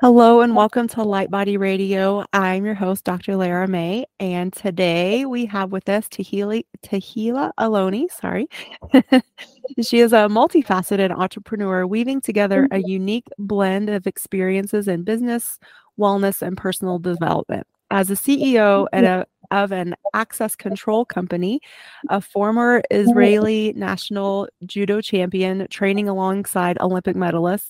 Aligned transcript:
Hello 0.00 0.40
and 0.40 0.56
welcome 0.56 0.88
to 0.88 1.02
Light 1.02 1.30
Body 1.30 1.58
Radio. 1.58 2.24
I'm 2.32 2.64
your 2.64 2.72
host, 2.72 3.04
Dr. 3.04 3.36
Lara 3.36 3.68
May, 3.68 4.06
and 4.18 4.50
today 4.50 5.26
we 5.26 5.44
have 5.44 5.72
with 5.72 5.90
us 5.90 6.08
Tahila, 6.08 6.64
Tahila 6.82 7.52
Aloni. 7.60 8.10
Sorry. 8.10 8.48
she 9.82 10.00
is 10.00 10.14
a 10.14 10.26
multifaceted 10.30 11.10
entrepreneur 11.10 11.86
weaving 11.86 12.22
together 12.22 12.64
a 12.64 12.76
mm-hmm. 12.76 12.88
unique 12.88 13.26
blend 13.38 13.90
of 13.90 14.06
experiences 14.06 14.88
in 14.88 15.02
business, 15.02 15.58
wellness, 15.98 16.40
and 16.40 16.56
personal 16.56 16.98
development. 16.98 17.66
As 17.90 18.10
a 18.10 18.14
CEO 18.14 18.86
at 18.94 19.04
mm-hmm. 19.04 19.24
a, 19.50 19.62
of 19.62 19.70
an 19.70 19.96
access 20.14 20.56
control 20.56 21.04
company, 21.04 21.60
a 22.08 22.22
former 22.22 22.80
mm-hmm. 22.90 23.10
Israeli 23.10 23.74
national 23.76 24.48
judo 24.64 25.02
champion 25.02 25.66
training 25.68 26.08
alongside 26.08 26.78
Olympic 26.80 27.16
medalists, 27.16 27.68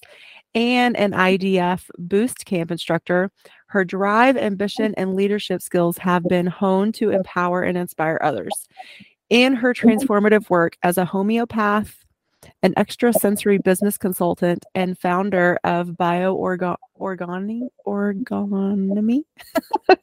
and 0.54 0.96
an 0.96 1.12
IDF 1.12 1.88
boot 1.98 2.32
camp 2.44 2.70
instructor, 2.70 3.30
her 3.66 3.84
drive, 3.84 4.36
oh. 4.36 4.40
ambition, 4.40 4.94
and 4.96 5.14
leadership 5.14 5.62
skills 5.62 5.98
have 5.98 6.24
been 6.24 6.46
honed 6.46 6.94
to 6.96 7.10
empower 7.10 7.62
and 7.62 7.78
inspire 7.78 8.18
others. 8.22 8.52
In 9.28 9.54
her 9.54 9.72
mm-hmm. 9.72 9.88
transformative 9.88 10.50
work 10.50 10.76
as 10.82 10.98
a 10.98 11.04
homeopath, 11.04 12.04
an 12.62 12.74
extrasensory 12.76 13.58
business 13.58 13.98
consultant, 13.98 14.64
and 14.74 14.98
founder 14.98 15.58
of 15.64 15.88
BioOrgonomy, 15.88 17.68
Orgonomy, 17.86 19.22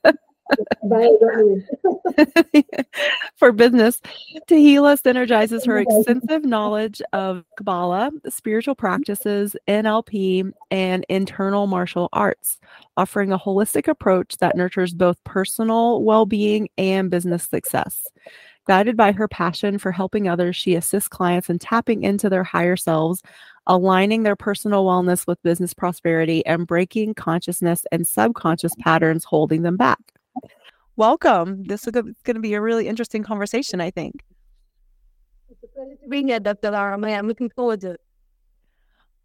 for 3.36 3.52
business, 3.52 4.02
Tehilla 4.48 5.02
synergizes 5.02 5.66
her 5.66 5.80
extensive 5.80 6.46
knowledge 6.46 7.02
of 7.14 7.44
Kabbalah, 7.58 8.12
spiritual 8.30 8.76
practices, 8.76 9.56
NLP, 9.68 10.52
and 10.72 11.06
internal 11.10 11.68
martial 11.68 12.10
arts, 12.14 12.60
offering 12.96 13.32
a 13.32 13.40
holistic 13.40 13.88
approach 13.88 14.38
that 14.38 14.56
nurtures 14.56 14.94
both 14.94 15.24
personal 15.24 16.04
well 16.04 16.26
being 16.26 16.70
and 16.78 17.10
business 17.10 17.44
success. 17.44 18.08
Guided 18.68 18.98
by 18.98 19.14
her 19.14 19.30
passion 19.30 19.78
for 19.78 19.94
helping 19.94 20.28
others, 20.28 20.56
she 20.56 20.76
assists 20.76 21.08
clients 21.08 21.50
in 21.50 21.58
tapping 21.58 22.04
into 22.04 22.30
their 22.30 22.44
higher 22.44 22.76
selves, 22.76 23.24
aligning 23.66 24.24
their 24.24 24.36
personal 24.36 24.86
wellness 24.86 25.26
with 25.26 25.42
business 25.42 25.74
prosperity, 25.74 26.46
and 26.46 26.68
breaking 26.68 27.14
consciousness 27.14 27.86
and 27.94 28.06
subconscious 28.06 28.74
patterns 28.80 29.24
holding 29.24 29.62
them 29.62 29.78
back 29.78 30.17
welcome. 30.96 31.64
This 31.64 31.88
is 31.88 31.92
going 31.92 32.16
to 32.26 32.40
be 32.40 32.54
a 32.54 32.62
really 32.62 32.88
interesting 32.88 33.24
conversation, 33.24 33.82
I 33.82 33.92
think. 33.92 34.24
It's 35.50 35.64
a 35.64 35.68
pleasure 35.68 35.96
to 36.02 36.10
be 36.10 36.24
here, 36.24 36.40
Dr. 36.40 36.72
Lara. 36.72 37.00
I'm 37.00 37.28
looking 37.28 37.50
forward 37.50 37.82
to 37.82 37.92
it. 37.92 38.02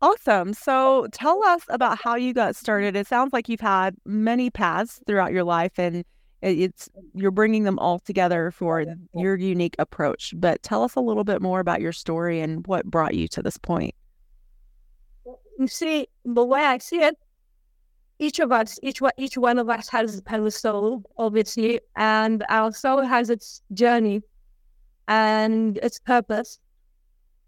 Awesome. 0.01 0.53
So 0.53 1.07
tell 1.13 1.45
us 1.45 1.63
about 1.69 1.99
how 2.03 2.17
you 2.17 2.35
got 2.35 2.57
started. 2.57 2.97
It 2.97 3.07
sounds 3.07 3.33
like 3.33 3.49
you've 3.49 3.61
had 3.61 3.95
many 4.05 4.51
paths 4.51 5.01
throughout 5.07 5.33
your 5.33 5.45
life 5.45 5.79
and 5.79 6.05
it's 6.43 6.89
you're 7.15 7.31
bringing 7.31 7.63
them 7.63 7.79
all 7.79 8.01
together 8.01 8.51
for 8.51 8.85
your 9.15 9.37
unique 9.37 9.77
approach. 9.79 10.35
But 10.37 10.61
tell 10.65 10.83
us 10.83 10.97
a 10.97 11.01
little 11.01 11.23
bit 11.23 11.41
more 11.41 11.61
about 11.61 11.81
your 11.81 11.93
story 11.93 12.41
and 12.41 12.67
what 12.67 12.85
brought 12.85 13.15
you 13.15 13.29
to 13.29 13.43
this 13.43 13.57
point. 13.57 13.95
You 15.57 15.69
see, 15.69 16.09
the 16.25 16.45
way 16.45 16.65
I 16.65 16.79
see 16.79 17.01
it, 17.01 17.17
each 18.19 18.39
of 18.39 18.53
us, 18.53 18.79
each 18.83 19.01
one, 19.01 19.13
each 19.17 19.37
one 19.37 19.59
of 19.59 19.69
us 19.69 19.89
has 19.89 20.23
has 20.27 20.45
a 20.45 20.51
soul, 20.51 21.03
obviously, 21.17 21.81
and 21.97 22.45
our 22.49 22.73
soul 22.73 23.03
has 23.03 23.31
its 23.31 23.63
journey 23.73 24.23
and 25.09 25.79
its 25.79 25.99
purpose, 25.99 26.59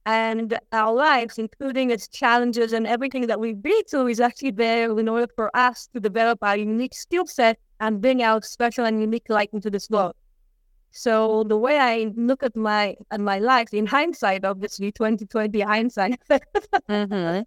and 0.07 0.59
our 0.73 0.93
lives, 0.93 1.39
including 1.39 1.91
its 1.91 2.09
challenges 2.09 2.73
and 2.73 2.87
everything 2.87 3.27
that 3.27 3.41
we've 3.41 3.63
been 3.63 3.83
through, 3.91 4.09
is 4.09 4.21
actually 4.21 4.51
there 4.51 4.99
in 4.99 5.09
order 5.09 5.29
for 5.35 5.55
us 5.57 5.89
to 5.95 6.01
develop 6.01 6.39
our 6.43 6.57
unique 6.57 6.95
skill 6.95 7.27
set 7.27 7.59
and 7.81 8.01
bring 8.01 8.23
our 8.23 8.43
special 8.43 8.85
and 8.85 9.01
unique 9.01 9.29
light 9.29 9.51
into 9.53 9.71
this 9.71 9.89
world. 9.89 10.15
So 10.91 11.45
the 11.45 11.57
way 11.57 11.79
I 11.79 12.13
look 12.17 12.43
at 12.43 12.55
my 12.55 12.97
at 13.11 13.21
my 13.21 13.39
life, 13.39 13.75
in 13.75 13.87
hindsight, 13.87 14.45
obviously, 14.45 14.93
twenty 14.93 15.27
twenty 15.27 15.61
hindsight, 15.61 16.21
mm-hmm. 16.31 17.43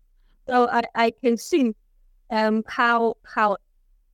so 0.48 0.68
I, 0.70 0.82
I 0.96 1.12
can 1.12 1.38
see 1.38 1.74
um, 2.30 2.64
how 2.68 3.16
how 3.24 3.58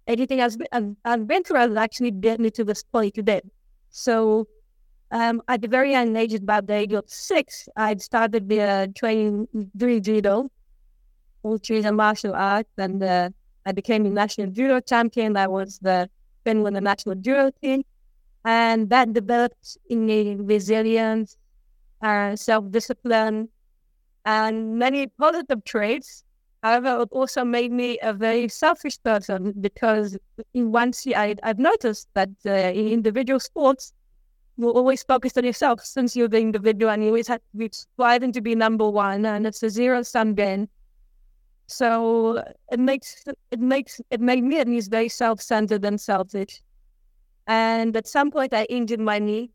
everything 0.08 0.40
has 0.40 0.58
been 0.58 0.98
adventure 1.06 1.58
has 1.58 1.76
actually 1.76 2.12
brought 2.12 2.40
me 2.40 2.50
to 2.52 2.64
this 2.64 2.84
point 2.84 3.14
today. 3.14 3.42
So 3.90 4.48
um, 5.12 5.42
at 5.48 5.62
the 5.62 5.68
very 5.68 5.92
young 5.92 6.16
age, 6.16 6.34
about 6.34 6.68
the 6.68 6.74
age 6.74 6.94
of 6.94 7.06
six, 7.08 7.70
I 7.76 7.96
started 7.98 8.50
the 8.50 8.62
uh, 8.62 8.88
training 8.96 9.48
doing 9.78 10.02
judo, 10.02 10.50
which 11.44 11.70
is 11.70 11.86
a 11.86 11.92
martial 11.92 12.34
art, 12.34 12.68
and 12.78 13.02
uh, 13.04 13.30
I 13.66 13.72
became 13.72 14.06
a 14.06 14.10
national 14.10 14.48
judo 14.48 14.80
champion. 14.80 15.38
I 15.38 15.48
was 15.48 15.80
the 15.80 16.10
then 16.44 16.62
with 16.62 16.74
the 16.74 16.82
national 16.82 17.16
judo 17.16 17.52
team, 17.62 17.84
and 18.44 18.90
that 18.90 19.14
developed 19.14 19.78
in 19.90 20.06
me 20.06 20.36
resilience, 20.36 21.38
uh, 22.02 22.36
self 22.36 22.70
discipline, 22.72 23.50
and 24.26 24.78
many 24.78 25.08
positive 25.08 25.64
traits 25.64 26.24
However, 26.64 27.02
it 27.02 27.10
also 27.12 27.44
made 27.44 27.74
me 27.74 28.00
a 28.02 28.14
very 28.14 28.48
selfish 28.48 28.98
person 29.04 29.54
because 29.60 30.18
one 30.54 30.94
I, 31.08 31.36
I've 31.44 31.60
noticed 31.60 32.08
that 32.14 32.30
uh, 32.46 32.52
in 32.52 32.88
individual 32.88 33.42
sports, 33.42 33.92
you're 34.56 34.72
always 34.72 35.04
focused 35.04 35.38
on 35.38 35.44
yourself 35.44 35.82
since 35.84 36.16
you're 36.16 36.30
the 36.30 36.40
individual 36.40 36.90
and 36.90 37.04
you 37.04 37.10
always 37.10 37.28
have 37.28 37.42
to 37.52 37.58
be 37.58 37.70
striving 37.74 38.32
to 38.32 38.40
be 38.40 38.56
number 38.56 38.90
one 38.90 39.26
and 39.26 39.46
it's 39.46 39.62
a 39.62 39.70
zero 39.70 40.04
sum 40.04 40.36
game. 40.36 40.70
So 41.68 42.42
it 42.72 42.80
makes 42.80 43.26
it 43.52 43.60
makes 43.60 44.00
it 44.10 44.22
made 44.22 44.44
me 44.46 44.60
at 44.60 44.68
least 44.68 44.90
very 44.90 45.10
self 45.10 45.42
centered 45.42 45.84
and 45.84 46.00
selfish. 46.00 46.62
And 47.46 47.94
at 47.98 48.08
some 48.08 48.32
point 48.32 48.54
I 48.54 48.64
injured 48.66 49.02
my 49.02 49.20
knee 49.20 49.52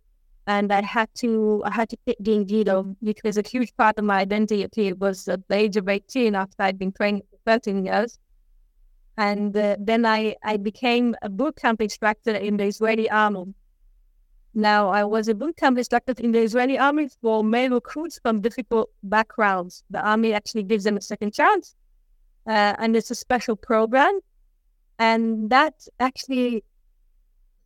and 0.49 0.73
I 0.73 0.81
had 0.83 1.11
to 1.17 1.63
I 1.65 1.71
had 1.71 1.91
to 1.91 1.97
quit 2.05 2.21
doing 2.23 2.47
judo 2.47 2.97
because 3.05 3.37
a 3.37 3.47
huge 3.47 3.77
part 3.77 3.99
of 3.99 4.05
my 4.05 4.19
identity 4.21 4.87
It 4.89 4.99
was 4.99 5.29
at 5.29 5.47
the 5.47 5.57
age 5.57 5.77
of 5.77 5.89
18 5.89 6.35
after 6.35 6.63
I'd 6.63 6.79
been 6.79 6.93
training 6.93 7.23
for 7.31 7.39
13 7.45 7.85
years. 7.85 8.19
And 9.19 9.55
uh, 9.57 9.77
then 9.79 10.07
I, 10.07 10.37
I 10.43 10.57
became 10.57 11.15
a 11.23 11.29
boot 11.29 11.57
camp 11.57 11.83
instructor 11.83 12.35
in 12.35 12.57
the 12.57 12.65
Israeli 12.65 13.11
army. 13.11 13.55
Now, 14.55 14.89
I 14.89 15.05
was 15.05 15.29
a 15.29 15.35
boot 15.35 15.57
camp 15.57 15.77
instructor 15.77 16.15
in 16.19 16.33
the 16.33 16.41
Israeli 16.41 16.79
army 16.79 17.09
for 17.21 17.45
male 17.45 17.73
recruits 17.73 18.19
from 18.23 18.41
difficult 18.41 18.91
backgrounds. 19.03 19.85
The 19.91 20.01
army 20.01 20.33
actually 20.33 20.63
gives 20.63 20.85
them 20.85 20.97
a 20.97 21.03
second 21.03 21.35
chance, 21.35 21.75
uh, 22.47 22.75
and 22.79 22.97
it's 22.97 23.11
a 23.11 23.15
special 23.15 23.57
program. 23.57 24.21
And 24.99 25.51
that 25.51 25.75
actually 26.01 26.65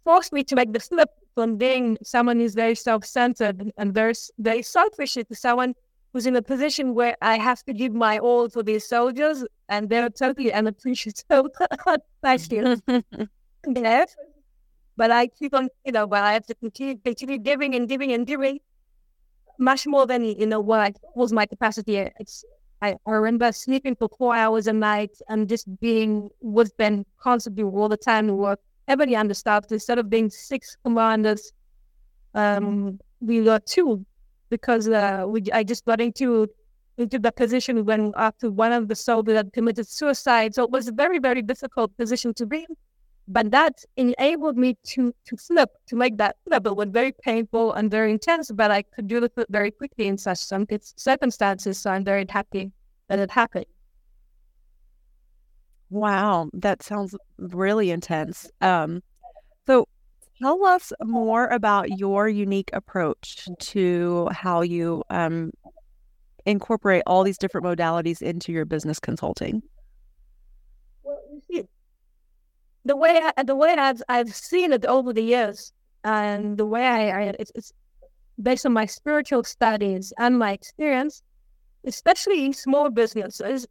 forced 0.04 0.32
me 0.32 0.42
to 0.44 0.56
make 0.56 0.72
the 0.72 0.80
flip 0.80 1.10
from 1.34 1.56
being 1.56 1.98
someone 2.02 2.38
who's 2.38 2.54
very 2.54 2.74
self-centered 2.74 3.72
and 3.76 3.94
very 3.94 4.14
very 4.38 4.62
selfish 4.62 5.14
to 5.14 5.34
someone 5.34 5.74
who's 6.12 6.26
in 6.26 6.36
a 6.36 6.42
position 6.42 6.94
where 6.94 7.16
I 7.22 7.38
have 7.38 7.62
to 7.64 7.72
give 7.72 7.94
my 7.94 8.18
all 8.18 8.48
to 8.50 8.62
these 8.62 8.86
soldiers, 8.86 9.44
and 9.68 9.88
they're 9.88 10.10
totally 10.10 10.52
unappreciative. 10.52 11.24
You. 12.50 12.76
yes. 13.74 14.14
But 14.96 15.10
I 15.10 15.26
keep 15.26 15.54
on, 15.54 15.68
you 15.84 15.92
know, 15.92 16.06
but 16.06 16.22
I 16.22 16.34
have 16.34 16.46
to 16.46 16.54
continue, 16.54 16.96
continue 17.04 17.38
giving 17.38 17.74
and 17.74 17.88
giving 17.88 18.12
and 18.12 18.26
giving 18.26 18.60
much 19.58 19.86
more 19.86 20.06
than, 20.06 20.24
you 20.24 20.46
know, 20.46 20.60
what 20.60 20.96
was 21.14 21.32
my 21.32 21.46
capacity. 21.46 21.96
It's, 21.96 22.44
I, 22.82 22.96
I 23.06 23.10
remember 23.10 23.50
sleeping 23.52 23.96
for 23.96 24.08
four 24.18 24.34
hours 24.34 24.66
a 24.66 24.72
night 24.72 25.16
and 25.28 25.48
just 25.48 25.66
being 25.80 26.30
with 26.40 26.76
them 26.76 27.06
constantly 27.18 27.64
all 27.64 27.88
the 27.88 27.96
time 27.96 28.26
to 28.26 28.34
work 28.34 28.60
heavily 28.88 29.16
understaffed. 29.16 29.72
Instead 29.72 29.98
of 29.98 30.10
being 30.10 30.30
six 30.30 30.76
commanders, 30.84 31.52
um, 32.34 32.98
we 33.20 33.42
got 33.44 33.66
two 33.66 34.04
because 34.50 34.88
uh, 34.88 35.24
we 35.26 35.42
I 35.52 35.62
just 35.64 35.84
got 35.84 36.00
into 36.00 36.48
into 36.98 37.18
the 37.18 37.32
position 37.32 37.84
when 37.84 38.12
after 38.16 38.50
one 38.50 38.72
of 38.72 38.88
the 38.88 38.94
soldiers 38.94 39.36
had 39.36 39.52
committed 39.52 39.88
suicide. 39.88 40.54
So 40.54 40.64
it 40.64 40.70
was 40.70 40.88
a 40.88 40.92
very, 40.92 41.18
very 41.18 41.42
difficult 41.42 41.96
position 41.96 42.34
to 42.34 42.46
be 42.46 42.58
in. 42.58 42.76
But 43.28 43.50
that 43.52 43.84
enabled 43.96 44.56
me 44.56 44.76
to 44.88 45.14
to 45.26 45.36
flip, 45.36 45.70
to 45.86 45.96
make 45.96 46.16
that 46.18 46.36
flip. 46.44 46.66
It 46.66 46.76
was 46.76 46.88
very 46.90 47.12
painful 47.12 47.72
and 47.72 47.90
very 47.90 48.10
intense, 48.10 48.50
but 48.50 48.70
I 48.70 48.82
could 48.82 49.06
do 49.06 49.22
it 49.24 49.32
very 49.48 49.70
quickly 49.70 50.08
in 50.08 50.18
such 50.18 50.40
circumstances. 50.96 51.78
So 51.78 51.90
I'm 51.90 52.04
very 52.04 52.26
happy 52.28 52.72
that 53.08 53.18
it 53.20 53.30
happened. 53.30 53.66
Wow, 55.92 56.48
that 56.54 56.82
sounds 56.82 57.14
really 57.36 57.90
intense. 57.90 58.50
Um, 58.62 59.02
so 59.66 59.86
tell 60.40 60.64
us 60.64 60.90
more 61.02 61.48
about 61.48 61.98
your 61.98 62.30
unique 62.30 62.70
approach 62.72 63.46
to 63.58 64.26
how 64.32 64.62
you 64.62 65.04
um, 65.10 65.52
incorporate 66.46 67.02
all 67.06 67.24
these 67.24 67.36
different 67.36 67.66
modalities 67.66 68.22
into 68.22 68.52
your 68.52 68.64
business 68.64 68.98
consulting. 68.98 69.62
Well, 71.02 71.20
you 71.30 71.42
see, 71.50 71.68
the 72.86 72.96
way 72.96 73.20
I, 73.36 73.42
the 73.42 73.54
way 73.54 73.74
I've 73.74 74.02
I've 74.08 74.34
seen 74.34 74.72
it 74.72 74.86
over 74.86 75.12
the 75.12 75.22
years, 75.22 75.74
and 76.04 76.56
the 76.56 76.64
way 76.64 76.86
I, 76.86 77.20
I 77.20 77.22
it's, 77.38 77.52
it's 77.54 77.72
based 78.42 78.64
on 78.64 78.72
my 78.72 78.86
spiritual 78.86 79.44
studies 79.44 80.10
and 80.18 80.38
my 80.38 80.52
experience, 80.52 81.22
especially 81.84 82.46
in 82.46 82.54
small 82.54 82.88
businesses. 82.88 83.66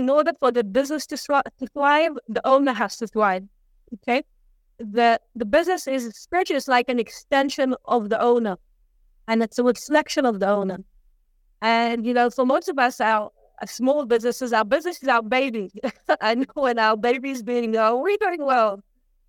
In 0.00 0.08
order 0.08 0.32
for 0.40 0.50
the 0.50 0.64
business 0.64 1.06
to, 1.08 1.16
to 1.16 1.66
thrive, 1.74 2.12
the 2.26 2.40
owner 2.46 2.72
has 2.72 2.96
to 2.96 3.06
thrive. 3.06 3.44
Okay, 3.94 4.22
the 4.78 5.20
the 5.34 5.44
business 5.44 5.86
is 5.86 6.02
spiritual 6.16 6.56
is 6.56 6.68
like 6.68 6.88
an 6.88 6.98
extension 6.98 7.74
of 7.84 8.08
the 8.08 8.18
owner, 8.18 8.56
and 9.28 9.42
it's 9.42 9.58
a 9.58 9.64
reflection 9.64 10.24
of 10.24 10.40
the 10.40 10.48
owner. 10.48 10.78
And 11.60 12.06
you 12.06 12.14
know, 12.14 12.30
for 12.30 12.46
most 12.46 12.70
of 12.70 12.78
us, 12.78 12.98
our 12.98 13.30
small 13.66 14.06
businesses, 14.06 14.54
our 14.54 14.64
business 14.64 15.02
is 15.02 15.08
our 15.08 15.22
baby. 15.22 15.70
Know 16.22 16.44
when 16.54 16.78
our 16.78 16.96
baby's 16.96 17.42
being, 17.42 17.76
oh, 17.76 17.98
we're 17.98 18.16
doing 18.16 18.42
well. 18.42 18.80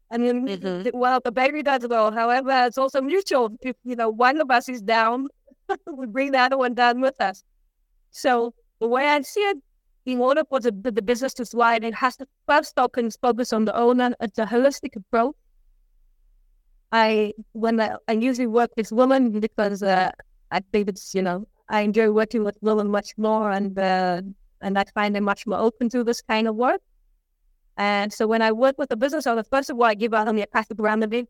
I 0.10 0.18
mean, 0.18 0.48
mm-hmm. 0.48 0.98
well, 0.98 1.20
the 1.22 1.34
baby 1.34 1.64
does 1.64 1.86
well. 1.90 2.12
However, 2.14 2.64
it's 2.68 2.78
also 2.78 3.02
mutual. 3.02 3.50
If, 3.62 3.76
you 3.84 3.98
know, 3.98 4.10
one 4.10 4.40
of 4.40 4.50
us 4.50 4.70
is 4.70 4.82
down, 4.82 5.28
we 5.98 6.06
bring 6.06 6.32
the 6.32 6.40
other 6.40 6.58
one 6.58 6.76
down 6.76 7.02
with 7.02 7.20
us. 7.20 7.44
So 8.12 8.54
the 8.80 8.88
way 8.88 9.08
I 9.08 9.22
see 9.22 9.42
it, 9.42 9.58
in 10.06 10.20
order 10.20 10.44
for 10.50 10.60
the, 10.60 10.72
the 10.72 11.02
business 11.02 11.34
to 11.36 11.46
thrive, 11.46 11.84
it 11.84 11.94
has 11.96 12.18
to 12.18 12.28
first 12.48 12.76
focus 12.76 13.54
on 13.54 13.66
the 13.66 13.76
owner. 13.76 14.14
It's 14.20 14.40
a 14.40 14.46
holistic 14.46 14.96
approach. 14.96 15.36
I 16.92 17.34
when 17.54 17.80
I, 17.80 17.96
I 18.08 18.14
usually 18.14 18.48
work 18.48 18.72
with 18.76 18.92
women 18.92 19.40
because 19.40 19.82
uh, 19.82 20.12
I 20.52 20.60
think 20.72 20.90
it's 20.90 21.16
you 21.16 21.22
know 21.22 21.48
I 21.70 21.82
enjoy 21.82 22.12
working 22.12 22.44
with 22.44 22.58
women 22.62 22.90
much 22.90 23.14
more, 23.18 23.52
and 23.52 23.78
uh, 23.78 24.22
and 24.62 24.78
I 24.78 24.84
find 24.94 25.16
them 25.16 25.24
much 25.24 25.48
more 25.48 25.60
open 25.60 25.90
to 25.90 26.04
this 26.04 26.22
kind 26.22 26.48
of 26.48 26.56
work. 26.56 26.82
And 27.78 28.12
so 28.12 28.28
when 28.28 28.42
I 28.42 28.52
work 28.52 28.78
with 28.78 28.92
a 28.92 28.98
business 28.98 29.26
owner, 29.26 29.44
first 29.44 29.70
of 29.70 29.78
all, 29.78 29.86
I 29.86 29.94
give 29.94 30.14
out 30.14 30.28
a 30.28 30.48
passive 30.48 30.80
remedy 30.80 31.28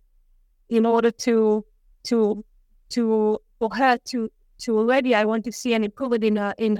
in 0.69 0.85
order 0.85 1.11
to 1.11 1.63
to 2.05 2.43
to 2.89 3.39
for 3.59 3.69
her 3.75 3.97
to 4.05 4.31
to 4.61 4.77
already 4.77 5.15
I 5.15 5.25
want 5.25 5.43
to 5.45 5.51
see 5.51 5.73
an 5.73 5.83
improvement 5.83 6.23
in 6.23 6.35
her 6.37 6.53
in 6.57 6.75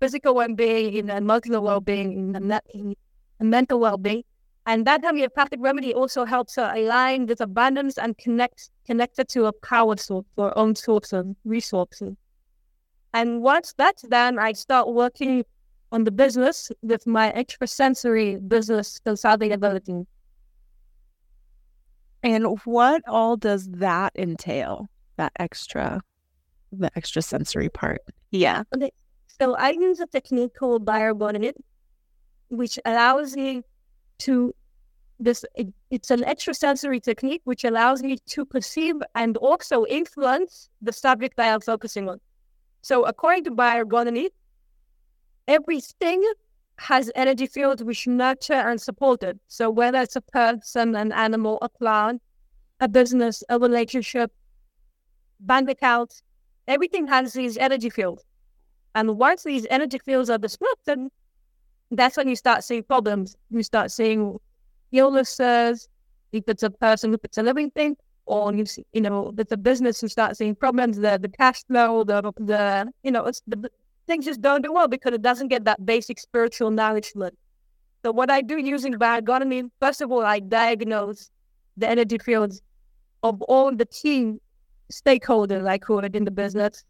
physical 0.00 0.34
well 0.34 0.54
being, 0.54 0.94
in 0.94 1.08
her 1.08 1.16
emotional 1.16 1.62
well 1.62 1.80
being, 1.80 2.12
in 2.12 2.60
in, 2.74 2.94
mental 3.40 3.80
well 3.80 3.98
being. 3.98 4.24
And 4.66 4.86
that 4.86 5.02
homeopathic 5.02 5.60
remedy 5.62 5.94
also 5.94 6.24
helps 6.24 6.56
her 6.56 6.72
align 6.74 7.26
with 7.26 7.40
abundance 7.40 7.96
and 7.96 8.16
connect 8.18 8.70
connected 8.86 9.28
to 9.30 9.46
a 9.46 9.52
power 9.52 9.96
source 9.96 10.26
or 10.36 10.56
own 10.58 10.74
source 10.74 11.12
of 11.12 11.34
resources. 11.44 12.14
And 13.14 13.42
once 13.42 13.74
that's 13.76 14.02
done, 14.02 14.38
I 14.38 14.52
start 14.52 14.92
working 14.92 15.44
on 15.90 16.04
the 16.04 16.10
business 16.10 16.70
with 16.82 17.06
my 17.06 17.32
extrasensory 17.32 18.36
business 18.36 18.98
consulting 18.98 19.52
ability. 19.52 20.06
And 22.22 22.58
what 22.64 23.02
all 23.08 23.36
does 23.36 23.68
that 23.68 24.12
entail? 24.16 24.88
That 25.16 25.32
extra, 25.38 26.00
the 26.72 26.90
extra 26.96 27.22
sensory 27.22 27.68
part. 27.68 28.02
Yeah. 28.30 28.62
Okay. 28.74 28.90
So 29.40 29.54
I 29.54 29.70
use 29.70 30.00
a 30.00 30.06
technique 30.06 30.54
called 30.58 30.84
Bio-Orgonomy, 30.84 31.52
which 32.48 32.78
allows 32.84 33.36
me 33.36 33.62
to 34.18 34.54
this. 35.20 35.44
It, 35.54 35.68
it's 35.90 36.10
an 36.10 36.24
extrasensory 36.24 37.00
technique 37.00 37.42
which 37.44 37.64
allows 37.64 38.02
me 38.02 38.18
to 38.26 38.44
perceive 38.44 38.96
and 39.14 39.36
also 39.36 39.86
influence 39.86 40.70
the 40.82 40.92
subject 40.92 41.36
that 41.36 41.46
I 41.46 41.54
am 41.54 41.60
focusing 41.60 42.08
on. 42.08 42.20
So 42.82 43.04
according 43.04 43.44
to 43.44 43.50
Bio-Orgonomy, 43.52 44.28
everything 45.46 46.22
has 46.78 47.10
energy 47.14 47.46
fields 47.46 47.82
which 47.82 48.06
nurture 48.06 48.52
and 48.52 48.80
support 48.80 49.22
it. 49.22 49.38
So 49.48 49.68
whether 49.70 50.00
it's 50.00 50.16
a 50.16 50.20
person, 50.20 50.94
an 50.94 51.12
animal, 51.12 51.58
a 51.62 51.68
plant, 51.68 52.22
a 52.80 52.88
business, 52.88 53.42
a 53.48 53.58
relationship, 53.58 54.30
bank 55.40 55.68
account, 55.68 56.22
everything 56.68 57.06
has 57.08 57.32
these 57.32 57.56
energy 57.56 57.90
fields. 57.90 58.22
And 58.94 59.18
once 59.18 59.42
these 59.42 59.66
energy 59.70 59.98
fields 59.98 60.30
are 60.30 60.38
disrupted, 60.38 61.08
that's 61.90 62.16
when 62.16 62.28
you 62.28 62.36
start 62.36 62.64
seeing 62.64 62.82
problems. 62.84 63.36
You 63.50 63.62
start 63.62 63.90
seeing 63.90 64.38
illnesses, 64.92 65.88
if 66.32 66.44
it's 66.46 66.62
a 66.62 66.70
person, 66.70 67.14
if 67.14 67.20
it's 67.24 67.38
a 67.38 67.42
living 67.42 67.70
thing, 67.70 67.96
or 68.26 68.54
you 68.54 68.66
see, 68.66 68.84
you 68.92 69.00
know, 69.00 69.32
with 69.36 69.48
the 69.48 69.56
business 69.56 70.00
who 70.00 70.08
start 70.08 70.36
seeing 70.36 70.54
problems, 70.54 70.98
the 70.98 71.18
the 71.20 71.28
cash 71.28 71.64
flow, 71.64 72.04
the 72.04 72.20
the 72.36 72.92
you 73.02 73.10
know, 73.10 73.24
it's 73.24 73.42
the 73.46 73.70
things 74.06 74.26
just 74.26 74.40
don't 74.40 74.62
do 74.62 74.72
well 74.72 74.88
because 74.88 75.12
it 75.14 75.22
doesn't 75.22 75.48
get 75.48 75.64
that 75.64 75.84
basic 75.84 76.18
spiritual 76.18 76.70
nourishment. 76.70 77.36
So 78.04 78.12
what 78.12 78.30
I 78.30 78.42
do 78.42 78.58
using 78.58 78.96
Bio-Orgonomy, 78.96 79.70
first 79.80 80.00
of 80.00 80.12
all, 80.12 80.24
I 80.24 80.38
diagnose 80.38 81.30
the 81.76 81.88
energy 81.88 82.18
fields 82.18 82.62
of 83.22 83.42
all 83.42 83.74
the 83.74 83.86
key 83.86 84.38
stakeholders 84.92 85.66
I 85.66 85.78
call 85.78 86.00
it 86.00 86.16
in 86.16 86.24
the 86.24 86.30
business. 86.30 86.84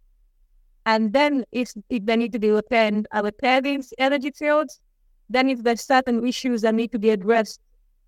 And 0.86 1.12
then 1.12 1.44
if, 1.52 1.72
if 1.90 2.06
they 2.06 2.16
need 2.16 2.32
to 2.32 2.38
be 2.38 2.50
repaired, 2.50 3.06
I 3.12 3.20
repair 3.20 3.60
these 3.60 3.92
energy 3.98 4.30
fields. 4.30 4.80
Then 5.28 5.50
if 5.50 5.62
there's 5.62 5.82
certain 5.82 6.26
issues 6.26 6.62
that 6.62 6.74
need 6.74 6.92
to 6.92 6.98
be 6.98 7.10
addressed, 7.10 7.60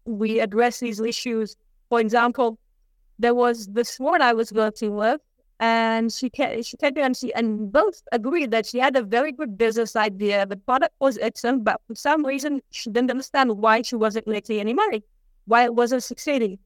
we 0.07 0.41
address 0.41 0.81
these 0.81 1.01
issues. 1.01 1.57
For 1.91 2.01
example, 2.01 2.59
there 3.19 3.35
was 3.35 3.67
this 3.67 4.01
woman 4.01 4.23
I 4.23 4.33
was 4.33 4.53
working 4.53 4.95
with, 4.95 5.21
and 5.59 6.11
she 6.11 6.31
came, 6.31 6.63
she 6.63 6.79
came 6.79 6.97
and 6.97 7.15
she 7.15 7.35
and 7.35 7.71
both 7.71 8.01
agreed 8.13 8.51
that 8.53 8.65
she 8.65 8.79
had 8.79 8.97
a 8.97 9.03
very 9.03 9.31
good 9.31 9.59
business 9.59 9.95
idea. 9.95 10.47
The 10.47 10.57
product 10.57 10.95
was 11.01 11.19
excellent, 11.19 11.65
but 11.65 11.83
for 11.87 11.95
some 11.95 12.25
reason 12.25 12.63
she 12.71 12.89
didn't 12.89 13.11
understand 13.11 13.59
why 13.59 13.83
she 13.83 13.97
wasn't 13.97 14.27
making 14.27 14.59
any 14.59 14.73
money, 14.73 15.05
why 15.45 15.65
it 15.65 15.75
wasn't 15.75 16.03
succeeding. 16.03 16.59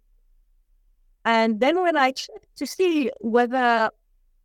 And 1.25 1.61
then 1.61 1.81
when 1.83 1.97
I 1.97 2.13
checked 2.13 2.57
to 2.57 2.67
see 2.67 3.11
whether 3.21 3.91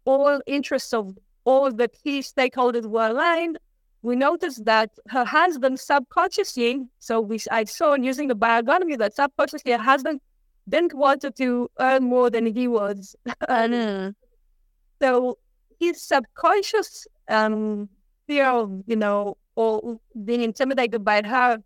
all 0.05 0.41
interests 0.47 0.93
of 0.93 1.17
all 1.43 1.71
the 1.71 1.87
key 1.87 2.19
stakeholders 2.19 2.85
were 2.85 3.07
aligned, 3.07 3.59
we 4.01 4.15
noticed 4.15 4.63
that 4.65 4.91
her 5.09 5.25
husband 5.25 5.79
subconsciously, 5.79 6.87
so 6.99 7.19
we 7.19 7.39
I 7.51 7.65
saw 7.65 7.95
using 7.95 8.29
the 8.29 8.35
Bio-Orgonomy 8.35 8.97
that 8.97 9.13
subconsciously 9.15 9.73
her 9.73 9.77
husband 9.77 10.21
didn't 10.69 10.93
want 10.93 11.25
to 11.35 11.69
earn 11.79 12.03
more 12.03 12.29
than 12.29 12.45
he 12.45 12.67
was. 12.67 13.15
and 13.49 14.15
so 15.01 15.37
his 15.79 16.01
subconscious 16.01 17.07
um, 17.27 17.89
fear 18.27 18.45
of, 18.45 18.83
you 18.85 18.95
know, 18.95 19.37
or 19.55 19.99
being 20.23 20.41
intimidated 20.41 21.03
by 21.03 21.21
her 21.25 21.57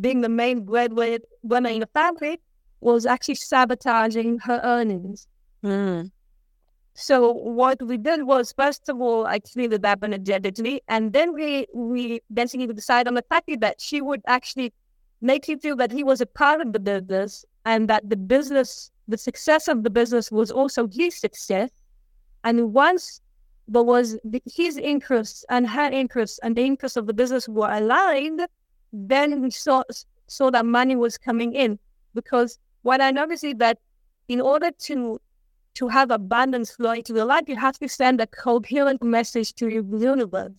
being 0.00 0.22
the 0.22 0.28
main 0.28 0.64
breadwinner 0.64 1.18
in 1.68 1.80
the 1.80 1.88
family 1.92 2.40
was 2.82 3.06
actually 3.06 3.36
sabotaging 3.36 4.38
her 4.40 4.60
earnings. 4.64 5.26
Mm. 5.64 6.10
So 6.94 7.32
what 7.32 7.80
we 7.80 7.96
did 7.96 8.24
was, 8.24 8.52
first 8.52 8.88
of 8.88 9.00
all, 9.00 9.24
I 9.26 9.38
cleaned 9.38 9.72
it 9.72 9.84
up 9.84 10.04
energetically, 10.04 10.82
and 10.88 11.12
then 11.12 11.32
we 11.32 11.66
we 11.72 12.20
basically 12.32 12.66
decided 12.66 13.08
on 13.08 13.14
the 13.14 13.24
fact 13.28 13.48
that 13.60 13.80
she 13.80 14.02
would 14.02 14.20
actually 14.26 14.72
make 15.22 15.48
him 15.48 15.58
feel 15.58 15.76
that 15.76 15.92
he 15.92 16.04
was 16.04 16.20
a 16.20 16.26
part 16.26 16.60
of 16.60 16.72
the 16.72 16.80
business 16.80 17.44
and 17.64 17.88
that 17.88 18.10
the 18.10 18.16
business, 18.16 18.90
the 19.08 19.16
success 19.16 19.68
of 19.68 19.84
the 19.84 19.90
business 19.90 20.30
was 20.30 20.50
also 20.50 20.88
his 20.88 21.14
success. 21.16 21.70
And 22.44 22.74
once 22.74 23.20
there 23.68 23.84
was 23.84 24.18
the, 24.24 24.42
his 24.44 24.76
interests 24.76 25.44
and 25.48 25.66
her 25.68 25.88
interests 25.90 26.40
and 26.42 26.56
the 26.56 26.62
interests 26.62 26.96
of 26.96 27.06
the 27.06 27.14
business 27.14 27.48
were 27.48 27.70
aligned, 27.70 28.40
then 28.92 29.40
we 29.40 29.50
saw, 29.50 29.84
saw 30.26 30.50
that 30.50 30.66
money 30.66 30.96
was 30.96 31.16
coming 31.16 31.54
in. 31.54 31.78
Because 32.14 32.58
what 32.82 33.00
I 33.00 33.10
noticed 33.10 33.44
is 33.44 33.54
that 33.56 33.78
in 34.28 34.40
order 34.40 34.70
to 34.86 35.20
to 35.74 35.88
have 35.88 36.10
abundance 36.10 36.72
flow 36.72 36.92
into 36.92 37.14
your 37.14 37.24
life, 37.24 37.44
you 37.48 37.56
have 37.56 37.78
to 37.78 37.88
send 37.88 38.20
a 38.20 38.26
coherent 38.26 39.02
message 39.02 39.54
to 39.54 39.68
your 39.68 39.84
universe. 39.98 40.52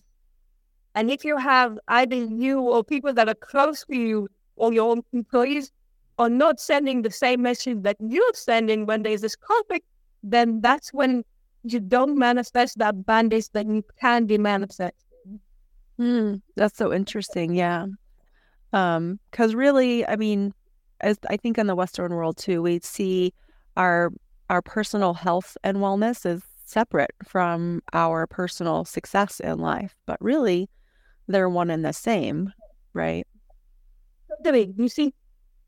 And 0.96 1.10
if 1.10 1.24
you 1.24 1.36
have 1.36 1.78
either 1.88 2.16
you 2.16 2.60
or 2.60 2.82
people 2.82 3.12
that 3.12 3.28
are 3.28 3.34
close 3.34 3.84
to 3.84 3.96
you 3.96 4.28
or 4.56 4.72
your 4.72 4.90
own 4.90 5.02
employees 5.12 5.70
are 6.18 6.28
not 6.28 6.60
sending 6.60 7.02
the 7.02 7.10
same 7.10 7.42
message 7.42 7.82
that 7.82 7.96
you're 8.00 8.34
sending 8.34 8.86
when 8.86 9.02
there's 9.02 9.20
this 9.20 9.36
conflict, 9.36 9.86
then 10.22 10.60
that's 10.60 10.92
when 10.92 11.24
you 11.64 11.80
don't 11.80 12.16
manifest 12.16 12.78
that 12.78 12.90
abundance 12.90 13.48
that 13.48 13.66
you 13.66 13.84
can 14.00 14.26
be 14.26 14.38
manifesting. 14.38 14.92
Mm, 15.98 16.42
that's 16.56 16.76
so 16.76 16.92
interesting. 16.92 17.54
Yeah. 17.54 17.86
Um, 18.72 19.18
because 19.30 19.54
really, 19.54 20.06
I 20.06 20.16
mean, 20.16 20.52
as 21.00 21.18
I 21.28 21.36
think 21.36 21.58
in 21.58 21.66
the 21.66 21.74
Western 21.74 22.14
world 22.14 22.36
too, 22.36 22.62
we 22.62 22.80
see 22.80 23.32
our 23.76 24.12
our 24.50 24.62
personal 24.62 25.14
health 25.14 25.56
and 25.64 25.78
wellness 25.78 26.26
is 26.26 26.42
separate 26.64 27.12
from 27.24 27.82
our 27.92 28.26
personal 28.26 28.84
success 28.84 29.40
in 29.40 29.58
life, 29.58 29.94
but 30.06 30.20
really 30.20 30.68
they're 31.28 31.48
one 31.48 31.70
and 31.70 31.84
the 31.84 31.92
same, 31.92 32.52
right? 32.92 33.26
You 34.44 34.88
see, 34.88 35.14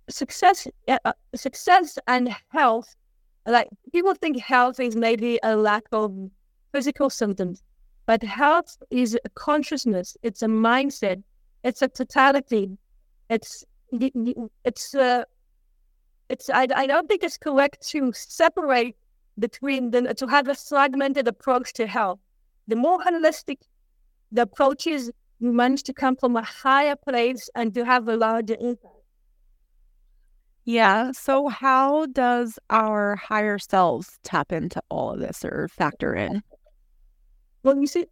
success, 0.08 0.66
uh, 0.88 1.12
success 1.34 1.98
and 2.06 2.34
health, 2.50 2.94
like 3.46 3.68
people 3.92 4.14
think 4.14 4.38
health 4.40 4.80
is 4.80 4.96
maybe 4.96 5.38
a 5.42 5.56
lack 5.56 5.84
of 5.92 6.12
physical 6.72 7.10
symptoms, 7.10 7.62
but 8.06 8.22
health 8.22 8.76
is 8.90 9.18
a 9.24 9.28
consciousness. 9.30 10.16
It's 10.22 10.42
a 10.42 10.46
mindset. 10.46 11.22
It's 11.64 11.82
a 11.82 11.88
totality. 11.88 12.76
It's 13.30 13.64
it's 13.92 14.94
uh, 14.94 15.24
it's 16.28 16.50
I, 16.50 16.66
I 16.74 16.86
don't 16.86 17.08
think 17.08 17.22
it's 17.22 17.38
correct 17.38 17.86
to 17.88 18.12
separate 18.14 18.96
between 19.38 19.90
the 19.90 20.14
to 20.14 20.26
have 20.26 20.48
a 20.48 20.54
fragmented 20.54 21.28
approach 21.28 21.72
to 21.74 21.86
health. 21.86 22.18
The 22.68 22.76
more 22.76 22.98
holistic 22.98 23.58
the 24.32 24.42
approach 24.42 24.86
is, 24.86 25.12
you 25.38 25.52
manage 25.52 25.84
to 25.84 25.92
come 25.92 26.16
from 26.16 26.36
a 26.36 26.42
higher 26.42 26.96
place 26.96 27.48
and 27.54 27.72
to 27.74 27.84
have 27.84 28.08
a 28.08 28.16
larger 28.16 28.56
impact. 28.58 28.94
Yeah. 30.64 31.12
So, 31.12 31.48
how 31.48 32.06
does 32.06 32.58
our 32.70 33.14
higher 33.14 33.58
selves 33.58 34.18
tap 34.24 34.50
into 34.50 34.82
all 34.90 35.12
of 35.12 35.20
this 35.20 35.44
or 35.44 35.68
factor 35.68 36.14
in? 36.14 36.42
Well, 37.62 37.78
you 37.78 37.86
see, 37.86 38.06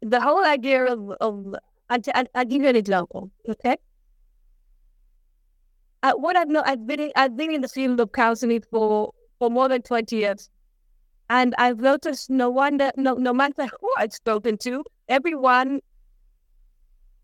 the 0.00 0.20
whole 0.20 0.44
idea 0.44 0.84
of, 0.86 1.10
of 1.20 1.54
I'll, 1.90 2.00
I'll 2.34 2.44
give 2.44 2.62
you 2.62 2.68
an 2.68 2.76
example, 2.76 3.30
okay? 3.48 3.76
Uh, 6.02 6.14
what 6.14 6.36
I've 6.36 6.48
known, 6.48 6.64
I've 6.66 6.86
been, 6.86 7.12
I've 7.14 7.36
been 7.36 7.52
in 7.52 7.60
the 7.60 7.68
field 7.68 8.00
of 8.00 8.12
counseling 8.12 8.62
for, 8.70 9.12
for 9.38 9.50
more 9.50 9.68
than 9.68 9.82
20 9.82 10.16
years. 10.16 10.50
And 11.30 11.54
I've 11.58 11.78
noticed 11.78 12.28
no 12.28 12.50
wonder, 12.50 12.90
no, 12.96 13.14
no 13.14 13.32
matter 13.32 13.66
who 13.80 13.90
I've 13.96 14.12
spoken 14.12 14.58
to, 14.58 14.84
everyone 15.08 15.80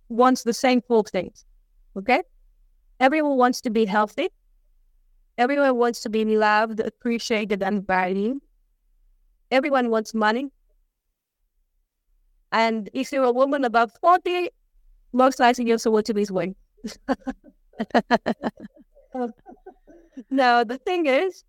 wants 0.08 0.44
the 0.44 0.52
same 0.52 0.80
four 0.82 1.04
things. 1.04 1.44
Okay? 1.96 2.22
Everyone 3.00 3.36
wants 3.36 3.60
to 3.62 3.70
be 3.70 3.84
healthy. 3.84 4.28
Everyone 5.36 5.76
wants 5.76 6.00
to 6.02 6.08
be 6.08 6.24
loved, 6.24 6.80
appreciated, 6.80 7.62
and 7.62 7.86
valued. 7.86 8.38
Everyone 9.50 9.90
wants 9.90 10.14
money. 10.14 10.50
And 12.50 12.88
if 12.92 13.12
you're 13.12 13.24
a 13.24 13.32
woman 13.32 13.64
above 13.64 13.92
40, 14.00 14.50
most 15.12 15.38
likely 15.38 15.66
you 15.66 15.74
also 15.74 15.90
want 15.90 16.06
to 16.06 16.14
lose 16.14 16.30
weight. 16.30 16.56
now, 20.30 20.64
the 20.64 20.78
thing 20.78 21.06
is 21.06 21.44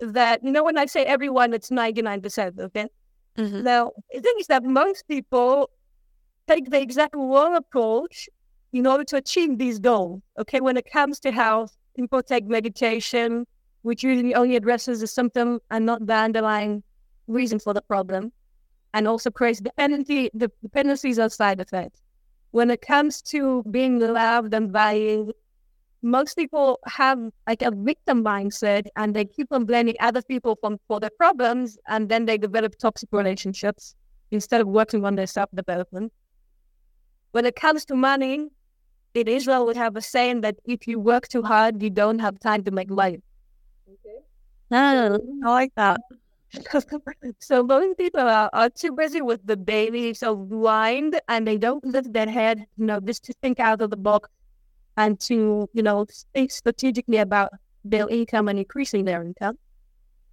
that, 0.00 0.42
you 0.44 0.50
know, 0.50 0.64
when 0.64 0.78
I 0.78 0.86
say 0.86 1.04
everyone, 1.04 1.54
it's 1.54 1.70
99%, 1.70 2.58
okay? 2.60 2.88
Mm-hmm. 3.38 3.62
Now, 3.62 3.92
the 4.12 4.20
thing 4.20 4.34
is 4.38 4.46
that 4.48 4.64
most 4.64 5.06
people 5.08 5.70
take 6.46 6.70
the 6.70 6.80
exact 6.80 7.14
wrong 7.14 7.56
approach 7.56 8.28
in 8.72 8.86
order 8.86 9.04
to 9.04 9.16
achieve 9.16 9.58
these 9.58 9.78
goals. 9.78 10.20
Okay, 10.38 10.60
when 10.60 10.76
it 10.76 10.90
comes 10.90 11.20
to 11.20 11.32
health, 11.32 11.76
people 11.96 12.22
take 12.22 12.46
medication, 12.46 13.46
which 13.82 14.02
usually 14.02 14.34
only 14.34 14.56
addresses 14.56 15.00
the 15.00 15.06
symptom 15.06 15.60
and 15.70 15.86
not 15.86 16.06
the 16.06 16.14
underlying 16.14 16.82
reason 17.26 17.58
for 17.58 17.72
the 17.72 17.82
problem, 17.82 18.32
and 18.92 19.08
also 19.08 19.30
creates 19.30 19.60
dependency, 19.60 20.30
the 20.34 20.50
dependencies 20.62 21.18
on 21.18 21.30
side 21.30 21.60
effects. 21.60 22.00
When 22.50 22.70
it 22.70 22.82
comes 22.82 23.22
to 23.22 23.64
being 23.70 23.98
loved 23.98 24.54
and 24.54 24.70
valued, 24.70 25.32
most 26.04 26.34
people 26.34 26.78
have 26.84 27.18
like 27.46 27.62
a 27.62 27.70
victim 27.70 28.22
mindset 28.22 28.86
and 28.94 29.16
they 29.16 29.24
keep 29.24 29.48
on 29.50 29.64
blaming 29.64 29.96
other 30.00 30.20
people 30.20 30.56
from, 30.60 30.78
for 30.86 31.00
their 31.00 31.10
problems 31.18 31.78
and 31.88 32.10
then 32.10 32.26
they 32.26 32.36
develop 32.36 32.76
toxic 32.78 33.08
relationships 33.10 33.94
instead 34.30 34.60
of 34.60 34.68
working 34.68 35.04
on 35.06 35.14
their 35.16 35.26
self 35.26 35.48
development. 35.54 36.12
When 37.32 37.46
it 37.46 37.56
comes 37.56 37.86
to 37.86 37.94
money, 37.94 38.48
in 39.14 39.28
Israel, 39.28 39.66
we 39.66 39.74
have 39.76 39.96
a 39.96 40.02
saying 40.02 40.42
that 40.42 40.56
if 40.64 40.86
you 40.86 40.98
work 40.98 41.28
too 41.28 41.42
hard, 41.42 41.82
you 41.82 41.88
don't 41.88 42.18
have 42.18 42.38
time 42.40 42.64
to 42.64 42.70
make 42.70 42.90
money. 42.90 43.22
Okay. 43.88 44.18
Ah, 44.72 45.16
I 45.44 45.48
like 45.48 45.72
that. 45.76 46.00
so 47.40 47.62
most 47.62 47.96
people 47.96 48.20
are, 48.20 48.50
are 48.52 48.70
too 48.70 48.92
busy 48.92 49.22
with 49.22 49.40
the 49.46 49.56
daily, 49.56 50.14
so 50.14 50.36
blind, 50.36 51.20
and 51.28 51.46
they 51.46 51.56
don't 51.56 51.84
lift 51.84 52.12
their 52.12 52.28
head, 52.28 52.66
you 52.76 52.86
know, 52.86 53.00
just 53.00 53.24
to 53.24 53.32
think 53.40 53.60
out 53.60 53.80
of 53.80 53.90
the 53.90 53.96
box 53.96 54.28
and 54.96 55.18
to, 55.20 55.68
you 55.72 55.82
know, 55.82 56.06
think 56.32 56.50
strategically 56.50 57.18
about 57.18 57.50
their 57.84 58.08
income 58.08 58.48
and 58.48 58.58
increasing 58.58 59.04
their 59.04 59.22
income. 59.22 59.58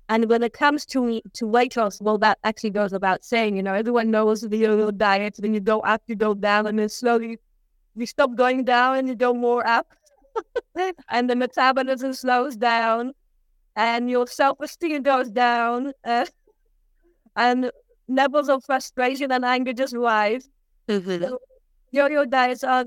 And 0.09 0.29
when 0.29 0.43
it 0.43 0.53
comes 0.53 0.85
to 0.87 1.21
to 1.33 1.47
weight 1.47 1.77
loss, 1.77 2.01
well, 2.01 2.17
that 2.17 2.37
actually 2.43 2.71
goes 2.71 2.91
about 2.91 3.23
saying, 3.23 3.55
you 3.55 3.63
know, 3.63 3.73
everyone 3.73 4.11
knows 4.11 4.41
the 4.41 4.57
yo-yo 4.57 4.91
diet. 4.91 5.35
Then 5.39 5.53
you 5.53 5.61
go 5.61 5.79
up, 5.79 6.01
you 6.07 6.15
go 6.15 6.33
down, 6.33 6.67
and 6.67 6.77
then 6.77 6.89
slowly 6.89 7.37
you 7.95 8.05
stop 8.05 8.35
going 8.35 8.65
down 8.65 8.97
and 8.97 9.07
you 9.07 9.15
go 9.15 9.33
more 9.33 9.65
up. 9.65 9.87
and 11.09 11.29
the 11.29 11.35
metabolism 11.35 12.13
slows 12.13 12.55
down, 12.57 13.13
and 13.75 14.09
your 14.09 14.27
self-esteem 14.27 15.01
goes 15.03 15.29
down, 15.29 15.93
uh, 16.03 16.25
and 17.35 17.71
levels 18.07 18.49
of 18.49 18.63
frustration 18.63 19.31
and 19.31 19.45
anger 19.45 19.73
just 19.73 19.95
rise. 19.95 20.49
Mm-hmm. 20.87 21.23
So, 21.23 21.39
yo-yo 21.91 22.25
diets 22.25 22.63
are, 22.63 22.85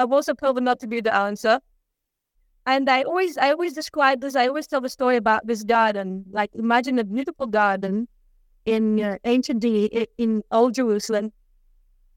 have 0.00 0.12
also 0.12 0.34
proven 0.34 0.64
not 0.64 0.80
to 0.80 0.86
be 0.86 1.00
the 1.00 1.14
answer. 1.14 1.60
And 2.66 2.88
I 2.90 3.02
always, 3.02 3.38
I 3.38 3.50
always 3.50 3.72
describe 3.72 4.20
this. 4.20 4.36
I 4.36 4.48
always 4.48 4.66
tell 4.66 4.80
the 4.80 4.88
story 4.88 5.16
about 5.16 5.46
this 5.46 5.62
garden. 5.62 6.24
Like, 6.30 6.50
imagine 6.54 6.98
a 6.98 7.04
beautiful 7.04 7.46
garden 7.46 8.06
in 8.66 9.00
uh, 9.00 9.16
ancient 9.24 9.64
in 9.64 10.42
Old 10.50 10.74
Jerusalem, 10.74 11.32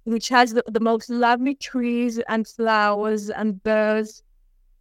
which 0.03 0.29
has 0.29 0.53
the, 0.53 0.63
the 0.67 0.79
most 0.79 1.09
lovely 1.09 1.55
trees 1.55 2.19
and 2.27 2.47
flowers 2.47 3.29
and 3.29 3.63
birds 3.63 4.21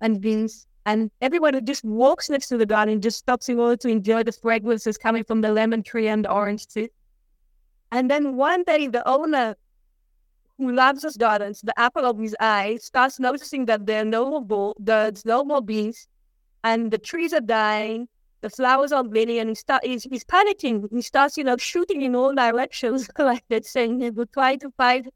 and 0.01 0.21
bees. 0.21 0.67
And 0.85 1.11
everyone 1.21 1.55
who 1.55 1.61
just 1.61 1.85
walks 1.85 2.29
next 2.29 2.49
to 2.49 2.59
the 2.59 2.67
garden 2.67 3.01
just 3.01 3.19
stops 3.19 3.49
in 3.49 3.59
order 3.59 3.77
to 3.77 3.89
enjoy 3.89 4.25
the 4.25 4.33
fragrances 4.33 4.99
coming 4.99 5.23
from 5.23 5.41
the 5.41 5.53
lemon 5.53 5.85
tree 5.85 6.09
and 6.09 6.25
the 6.25 6.33
orange 6.33 6.67
tree. 6.67 6.89
And 7.93 8.11
then 8.11 8.37
one 8.37 8.65
day, 8.65 8.89
the 8.89 9.07
owner 9.09 9.55
who 10.63 10.73
loves 10.73 11.03
his 11.03 11.17
gardens, 11.17 11.61
the 11.61 11.79
apple 11.79 12.05
of 12.05 12.19
his 12.19 12.37
eye, 12.41 12.79
starts 12.81 13.19
noticing 13.19 13.67
that 13.67 13.87
there 13.87 14.03
are 14.03 14.05
no 14.05 14.41
more 14.41 14.75
no 15.25 15.45
more 15.45 15.61
bees, 15.61 16.07
and 16.65 16.91
the 16.91 16.99
trees 16.99 17.33
are 17.33 17.41
dying, 17.41 18.09
the 18.41 18.51
flowers 18.51 18.93
are 18.93 19.05
bleeding, 19.05 19.39
and 19.39 19.49
he 19.49 19.55
start, 19.55 19.85
he's, 19.85 20.05
he's 20.05 20.25
panicking. 20.25 20.89
He 20.91 21.03
starts, 21.03 21.37
you 21.37 21.45
know, 21.45 21.57
shooting 21.57 22.03
in 22.03 22.15
all 22.15 22.35
directions 22.35 23.09
like 23.19 23.45
that, 23.49 23.65
saying 23.65 24.01
he 24.01 24.11
will 24.11 24.27
try 24.27 24.57
to 24.57 24.71
find, 24.77 25.11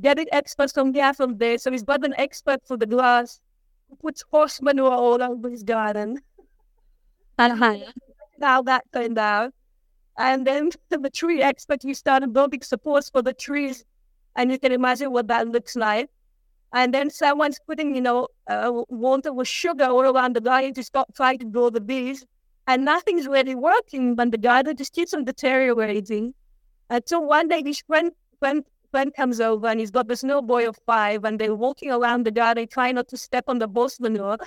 getting 0.00 0.26
experts 0.32 0.72
from 0.72 0.92
here, 0.92 1.14
from 1.14 1.38
there. 1.38 1.58
So 1.58 1.70
he's 1.70 1.84
got 1.84 2.04
an 2.04 2.14
expert 2.18 2.60
for 2.66 2.76
the 2.76 2.86
glass, 2.86 3.40
who 3.88 3.96
puts 3.96 4.24
horse 4.30 4.60
manure 4.60 4.92
all 4.92 5.22
over 5.22 5.50
his 5.50 5.62
garden. 5.62 6.20
Uh-huh. 7.36 7.76
How 8.40 8.62
that 8.62 8.84
turned 8.92 9.18
out. 9.18 9.52
And 10.16 10.46
then 10.46 10.70
the 10.88 11.10
tree 11.10 11.42
expert, 11.42 11.82
he 11.82 11.92
started 11.94 12.32
building 12.32 12.62
supports 12.62 13.10
for 13.10 13.22
the 13.22 13.32
trees 13.32 13.84
and 14.36 14.50
you 14.50 14.58
can 14.58 14.72
imagine 14.72 15.12
what 15.12 15.28
that 15.28 15.48
looks 15.48 15.76
like. 15.76 16.10
And 16.72 16.92
then 16.92 17.08
someone's 17.08 17.60
putting, 17.66 17.94
you 17.94 18.00
know, 18.00 18.28
uh, 18.48 18.82
water 18.88 19.32
with 19.32 19.46
sugar 19.46 19.84
all 19.84 20.02
around 20.02 20.34
the 20.34 20.40
garden 20.40 20.74
to 20.74 20.82
stop 20.82 21.14
trying 21.14 21.38
to 21.38 21.44
grow 21.44 21.70
the 21.70 21.80
bees. 21.80 22.26
And 22.66 22.84
nothing's 22.84 23.28
really 23.28 23.54
working, 23.54 24.16
but 24.16 24.32
the 24.32 24.38
garden 24.38 24.76
just 24.76 24.92
keeps 24.92 25.14
on 25.14 25.24
deteriorating. 25.24 26.34
Until 26.90 27.24
one 27.26 27.48
day 27.48 27.62
his 27.64 27.80
friend, 27.80 28.10
friend, 28.40 28.64
friend 28.90 29.14
comes 29.14 29.40
over 29.40 29.68
and 29.68 29.78
he's 29.78 29.92
got 29.92 30.08
this 30.08 30.24
little 30.24 30.42
boy 30.42 30.68
of 30.68 30.76
five 30.84 31.24
and 31.24 31.38
they're 31.38 31.54
walking 31.54 31.92
around 31.92 32.26
the 32.26 32.30
garden 32.30 32.66
trying 32.66 32.96
not 32.96 33.08
to 33.08 33.16
step 33.16 33.44
on 33.46 33.58
the 33.58 33.68
horse 33.68 34.00
manure. 34.00 34.38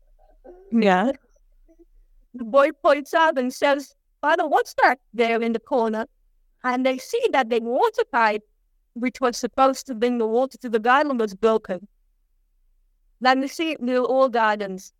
yeah. 0.72 1.12
The 2.34 2.44
boy 2.44 2.70
points 2.72 3.12
out 3.12 3.36
and 3.36 3.52
says, 3.52 3.94
Father, 4.22 4.48
what's 4.48 4.74
that 4.82 4.98
there 5.12 5.42
in 5.42 5.52
the 5.52 5.60
corner? 5.60 6.06
And 6.64 6.86
they 6.86 6.98
see 6.98 7.22
that 7.32 7.50
the 7.50 7.60
water 7.60 8.04
pipe 8.10 8.44
which 8.94 9.20
was 9.20 9.36
supposed 9.36 9.86
to 9.86 9.94
bring 9.94 10.18
the 10.18 10.26
water 10.26 10.58
to 10.58 10.68
the 10.68 10.78
garden, 10.78 11.18
was 11.18 11.34
broken. 11.34 11.86
Then 13.20 13.42
you 13.42 13.48
see, 13.48 13.76
we're 13.78 14.00
all 14.00 14.28
gardens, 14.28 14.92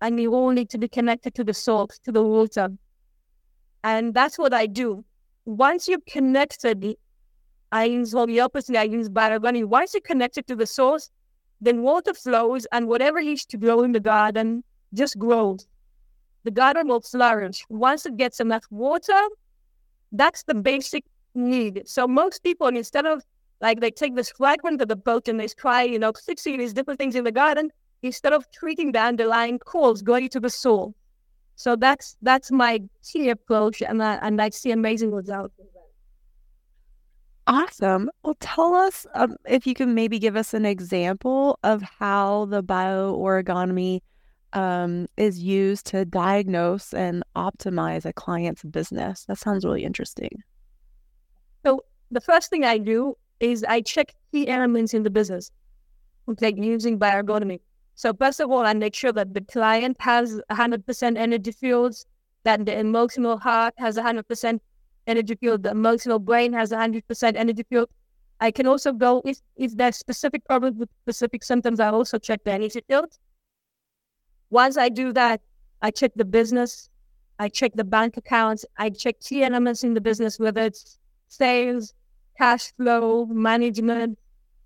and 0.00 0.16
we 0.16 0.26
all 0.26 0.50
need 0.50 0.68
to 0.70 0.78
be 0.78 0.88
connected 0.88 1.34
to 1.34 1.44
the 1.44 1.54
source, 1.54 1.98
to 2.00 2.12
the 2.12 2.22
water. 2.22 2.70
And 3.84 4.14
that's 4.14 4.38
what 4.38 4.52
I 4.54 4.66
do. 4.66 5.04
Once 5.44 5.88
you're 5.88 5.98
connected, 6.06 6.96
I 7.72 7.84
use 7.84 8.12
the 8.12 8.40
opposite, 8.40 8.76
I 8.76 8.84
use 8.84 9.08
running. 9.12 9.68
Once 9.68 9.94
you're 9.94 10.02
connected 10.02 10.46
to 10.46 10.54
the 10.54 10.66
source, 10.66 11.10
then 11.60 11.82
water 11.82 12.14
flows, 12.14 12.66
and 12.72 12.86
whatever 12.86 13.20
needs 13.22 13.46
to 13.46 13.56
grow 13.56 13.82
in 13.82 13.92
the 13.92 14.00
garden 14.00 14.62
just 14.94 15.18
grows. 15.18 15.66
The 16.44 16.50
garden 16.50 16.88
will 16.88 17.00
flourish. 17.00 17.64
Once 17.68 18.04
it 18.04 18.16
gets 18.16 18.40
enough 18.40 18.64
water, 18.70 19.20
that's 20.10 20.42
the 20.42 20.54
basic 20.54 21.04
need. 21.34 21.82
So 21.86 22.06
most 22.06 22.42
people, 22.42 22.66
instead 22.68 23.06
of 23.06 23.22
Like 23.62 23.80
they 23.80 23.92
take 23.92 24.16
this 24.16 24.30
fragment 24.30 24.82
of 24.82 24.88
the 24.88 24.96
boat 24.96 25.28
and 25.28 25.40
they 25.40 25.46
try, 25.46 25.84
you 25.84 25.98
know, 25.98 26.12
fixing 26.12 26.58
these 26.58 26.74
different 26.74 26.98
things 26.98 27.14
in 27.14 27.24
the 27.24 27.32
garden 27.32 27.70
instead 28.02 28.32
of 28.32 28.50
treating 28.50 28.92
the 28.92 28.98
underlying 28.98 29.60
cause 29.60 30.02
going 30.02 30.28
to 30.30 30.40
the 30.40 30.50
soul. 30.50 30.94
So 31.54 31.76
that's 31.76 32.16
that's 32.22 32.50
my 32.50 32.80
key 33.08 33.28
approach, 33.28 33.82
and 33.82 34.02
I, 34.02 34.14
and 34.16 34.42
I 34.42 34.48
see 34.48 34.72
amazing 34.72 35.12
results. 35.12 35.54
Awesome. 37.46 38.10
Well, 38.22 38.36
tell 38.40 38.74
us 38.74 39.06
um, 39.14 39.36
if 39.46 39.66
you 39.66 39.74
can 39.74 39.94
maybe 39.94 40.18
give 40.18 40.36
us 40.36 40.54
an 40.54 40.64
example 40.64 41.58
of 41.62 41.82
how 41.82 42.46
the 42.46 42.62
Bio-Orgonomy 42.62 44.00
um, 44.52 45.06
is 45.16 45.40
used 45.40 45.86
to 45.86 46.04
diagnose 46.04 46.94
and 46.94 47.22
optimize 47.36 48.04
a 48.04 48.12
client's 48.12 48.62
business. 48.62 49.24
That 49.26 49.38
sounds 49.38 49.64
really 49.64 49.84
interesting. 49.84 50.42
So 51.64 51.84
the 52.10 52.20
first 52.20 52.48
thing 52.50 52.64
I 52.64 52.78
do 52.78 53.16
is 53.42 53.64
I 53.64 53.80
check 53.80 54.14
key 54.30 54.48
elements 54.48 54.94
in 54.94 55.02
the 55.02 55.10
business, 55.10 55.50
like 56.40 56.56
using 56.56 56.96
Bio-Orgonomy. 56.96 57.60
So 57.94 58.14
first 58.14 58.40
of 58.40 58.50
all, 58.50 58.64
I 58.64 58.72
make 58.72 58.94
sure 58.94 59.12
that 59.12 59.34
the 59.34 59.42
client 59.42 59.96
has 60.00 60.40
100% 60.50 61.18
energy 61.18 61.52
fields, 61.52 62.06
that 62.44 62.64
the 62.64 62.78
emotional 62.78 63.38
heart 63.38 63.74
has 63.76 63.96
100% 63.96 64.60
energy 65.06 65.34
field, 65.34 65.64
the 65.64 65.70
emotional 65.70 66.18
brain 66.18 66.52
has 66.52 66.70
100% 66.70 67.36
energy 67.36 67.64
field. 67.68 67.88
I 68.40 68.50
can 68.50 68.66
also 68.66 68.92
go, 68.92 69.22
if, 69.24 69.38
if 69.56 69.76
there's 69.76 69.96
specific 69.96 70.44
problems 70.44 70.78
with 70.78 70.88
specific 71.02 71.44
symptoms, 71.44 71.80
I 71.80 71.88
also 71.88 72.18
check 72.18 72.44
the 72.44 72.52
energy 72.52 72.82
field. 72.88 73.18
Once 74.50 74.76
I 74.76 74.88
do 74.88 75.12
that, 75.12 75.40
I 75.80 75.90
check 75.90 76.12
the 76.14 76.24
business, 76.24 76.88
I 77.38 77.48
check 77.48 77.72
the 77.74 77.84
bank 77.84 78.16
accounts, 78.16 78.64
I 78.78 78.90
check 78.90 79.20
key 79.20 79.42
elements 79.42 79.82
in 79.82 79.94
the 79.94 80.00
business, 80.00 80.38
whether 80.38 80.62
it's 80.62 80.98
sales, 81.28 81.94
cash 82.38 82.72
flow, 82.76 83.26
management, 83.26 84.18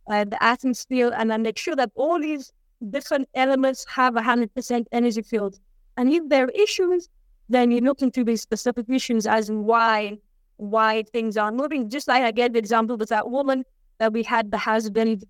uh, 0.08 0.24
the 0.24 0.42
atmosphere, 0.42 1.12
and 1.16 1.32
I 1.32 1.36
make 1.36 1.58
sure 1.58 1.76
that 1.76 1.90
all 1.94 2.20
these 2.20 2.52
different 2.90 3.28
elements 3.34 3.84
have 3.88 4.14
100% 4.14 4.86
energy 4.92 5.22
field. 5.22 5.58
And 5.96 6.12
if 6.12 6.28
there 6.28 6.44
are 6.44 6.50
issues, 6.50 7.08
then 7.48 7.70
you 7.70 7.80
look 7.80 8.02
into 8.02 8.24
these 8.24 8.42
specific 8.42 8.86
issues 8.88 9.26
as 9.26 9.50
why 9.50 10.18
why 10.58 11.04
things 11.12 11.36
are 11.36 11.52
moving. 11.52 11.90
Just 11.90 12.08
like 12.08 12.22
I 12.22 12.30
gave 12.30 12.54
the 12.54 12.58
example 12.58 12.96
with 12.96 13.10
that 13.10 13.30
woman 13.30 13.62
that 13.98 14.12
we 14.12 14.22
had 14.22 14.50
the 14.50 14.58
husband, 14.58 15.24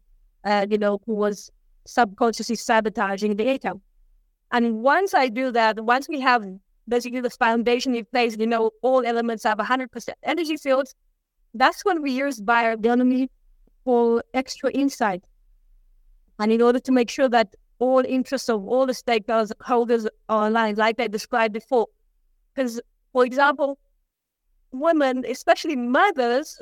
uh, 0.44 0.66
you 0.70 0.78
know, 0.78 1.00
who 1.04 1.14
was 1.14 1.50
subconsciously 1.84 2.54
sabotaging 2.56 3.36
the 3.36 3.44
income. 3.44 3.80
And 4.52 4.82
once 4.82 5.14
I 5.14 5.28
do 5.28 5.50
that, 5.50 5.84
once 5.84 6.08
we 6.08 6.20
have 6.20 6.44
basically 6.88 7.20
the 7.20 7.30
foundation 7.30 7.94
in 7.94 8.04
place, 8.04 8.36
you 8.38 8.46
know, 8.46 8.70
all 8.82 9.04
elements 9.04 9.42
have 9.42 9.58
100% 9.58 10.08
energy 10.22 10.56
fields, 10.56 10.94
that's 11.58 11.84
when 11.84 12.02
we 12.02 12.12
use 12.12 12.40
Bio-Orgonomy 12.40 13.28
for 13.84 14.22
extra 14.34 14.70
insight. 14.70 15.24
And 16.38 16.52
in 16.52 16.60
order 16.60 16.80
to 16.80 16.92
make 16.92 17.10
sure 17.10 17.28
that 17.28 17.54
all 17.78 18.04
interests 18.06 18.48
of 18.48 18.66
all 18.66 18.86
the 18.86 18.92
stakeholders 18.92 20.06
are 20.28 20.46
aligned, 20.48 20.78
like 20.78 21.00
I 21.00 21.08
described 21.08 21.54
before. 21.54 21.86
Because, 22.54 22.80
for 23.12 23.24
example, 23.24 23.78
women, 24.72 25.24
especially 25.28 25.76
mothers, 25.76 26.60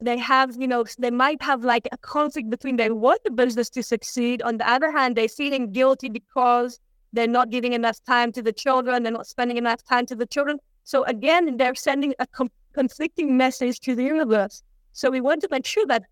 they 0.00 0.18
have, 0.18 0.56
you 0.58 0.66
know, 0.66 0.84
they 0.98 1.10
might 1.10 1.40
have 1.42 1.64
like 1.64 1.88
a 1.92 1.98
conflict 1.98 2.50
between 2.50 2.76
they 2.76 2.90
want 2.90 3.22
the 3.24 3.30
business 3.30 3.70
to 3.70 3.82
succeed. 3.82 4.42
On 4.42 4.56
the 4.56 4.68
other 4.68 4.90
hand, 4.90 5.16
they're 5.16 5.28
feeling 5.28 5.72
guilty 5.72 6.08
because 6.08 6.80
they're 7.12 7.28
not 7.28 7.50
giving 7.50 7.72
enough 7.72 8.02
time 8.04 8.32
to 8.32 8.42
the 8.42 8.52
children, 8.52 9.02
they're 9.02 9.12
not 9.12 9.26
spending 9.26 9.58
enough 9.58 9.84
time 9.84 10.06
to 10.06 10.16
the 10.16 10.26
children. 10.26 10.58
So 10.84 11.04
again, 11.04 11.56
they're 11.56 11.74
sending 11.74 12.14
a 12.18 12.26
conflicting 12.72 13.36
message 13.36 13.80
to 13.80 13.94
the 13.94 14.04
universe. 14.04 14.62
So 14.92 15.10
we 15.10 15.20
want 15.20 15.40
to 15.42 15.48
make 15.50 15.66
sure 15.66 15.86
that 15.86 16.04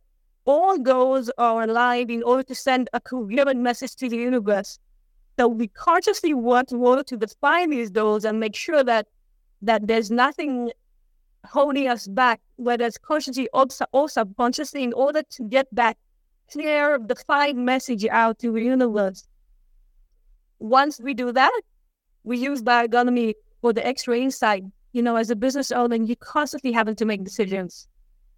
all 0.45 0.79
goals 0.79 1.31
are 1.39 1.63
aligned 1.63 2.11
in 2.11 2.23
order 2.23 2.43
to 2.45 2.55
send 2.55 2.89
a 2.93 3.01
coherent 3.01 3.61
message 3.61 3.95
to 3.97 4.09
the 4.09 4.17
universe. 4.17 4.79
So 5.39 5.49
we 5.49 5.69
consciously 5.69 6.35
work 6.35 6.69
to 6.69 7.17
define 7.17 7.71
these 7.71 7.91
goals 7.91 8.25
and 8.25 8.41
make 8.41 8.55
sure 8.55 8.85
that 8.85 9.07
that 9.63 9.87
there's 9.87 10.11
nothing 10.11 10.73
holding 11.47 11.89
us 11.89 12.07
back, 12.07 12.41
whether 12.57 12.85
it's 12.85 12.99
consciously 12.99 13.49
or 13.53 14.09
subconsciously, 14.09 14.83
in 14.83 14.93
order 14.93 15.23
to 15.31 15.43
get 15.45 15.67
that 15.73 15.97
clear, 16.51 16.99
defined 16.99 17.65
message 17.65 18.05
out 18.07 18.39
to 18.39 18.53
the 18.53 18.63
universe. 18.63 19.27
Once 20.59 21.01
we 21.01 21.15
do 21.15 21.33
that, 21.33 21.61
we 22.25 22.37
use 22.39 22.61
Bio-Orgonomy 22.61 23.35
for 23.61 23.73
the 23.73 23.87
X-ray 23.87 24.23
insight. 24.23 24.65
You 24.93 25.03
know, 25.03 25.17
as 25.17 25.31
a 25.31 25.37
business 25.37 25.71
owner, 25.71 25.97
you're 25.97 26.17
constantly 26.17 26.73
having 26.73 26.97
to 26.97 27.05
make 27.05 27.25
decisions 27.25 27.89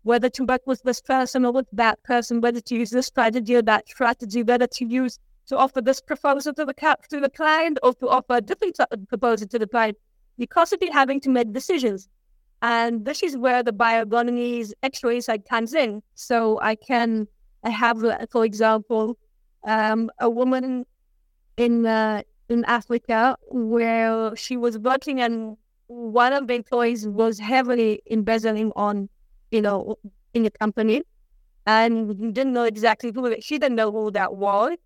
whether 0.02 0.28
to 0.28 0.44
work 0.44 0.62
with 0.66 0.82
this 0.82 1.00
person 1.00 1.44
or 1.44 1.52
with 1.52 1.66
that 1.72 2.02
person, 2.02 2.40
whether 2.40 2.60
to 2.60 2.74
use 2.74 2.90
this 2.90 3.06
strategy 3.06 3.54
or 3.54 3.62
that 3.62 3.88
strategy, 3.88 4.42
whether 4.42 4.66
to 4.66 4.84
use 4.84 5.18
to 5.46 5.56
offer 5.56 5.80
this 5.80 6.00
proposal 6.00 6.54
to 6.54 6.64
the 6.64 6.74
to 7.08 7.20
the 7.20 7.28
client 7.28 7.78
or 7.82 7.92
to 7.94 8.08
offer 8.08 8.36
a 8.36 8.40
different 8.40 8.78
proposal 9.08 9.46
to 9.48 9.58
the 9.58 9.66
client. 9.66 9.96
You're 10.36 10.46
constantly 10.46 10.88
having 10.88 11.20
to 11.20 11.30
make 11.30 11.52
decisions. 11.52 12.08
And 12.62 13.04
this 13.04 13.22
is 13.22 13.36
where 13.36 13.62
the 13.62 13.72
Bio-Orgonomy's 13.72 14.72
extra 14.82 15.14
insight 15.14 15.48
comes 15.48 15.74
in. 15.74 16.00
So 16.14 16.60
I 16.60 16.76
can, 16.76 17.26
I 17.64 17.70
have, 17.70 18.04
uh, 18.04 18.24
for 18.30 18.44
example, 18.44 19.18
um, 19.64 20.10
a 20.20 20.30
woman 20.30 20.86
in 21.56 21.86
uh, 21.86 22.22
in 22.48 22.64
Africa 22.64 23.36
where 23.50 24.34
she 24.36 24.56
was 24.56 24.78
working 24.78 25.20
and 25.20 25.56
one 25.86 26.32
of 26.32 26.46
the 26.46 26.54
employees 26.54 27.06
was 27.06 27.38
heavily 27.38 28.02
embezzling 28.10 28.72
on, 28.76 29.08
you 29.50 29.60
know, 29.60 29.96
in 30.34 30.44
the 30.44 30.50
company, 30.50 31.02
and 31.66 32.34
didn't 32.34 32.52
know 32.52 32.64
exactly 32.64 33.12
who. 33.14 33.34
She 33.40 33.58
didn't 33.58 33.76
know 33.76 33.92
who 33.92 34.10
that 34.12 34.34
was, 34.34 34.76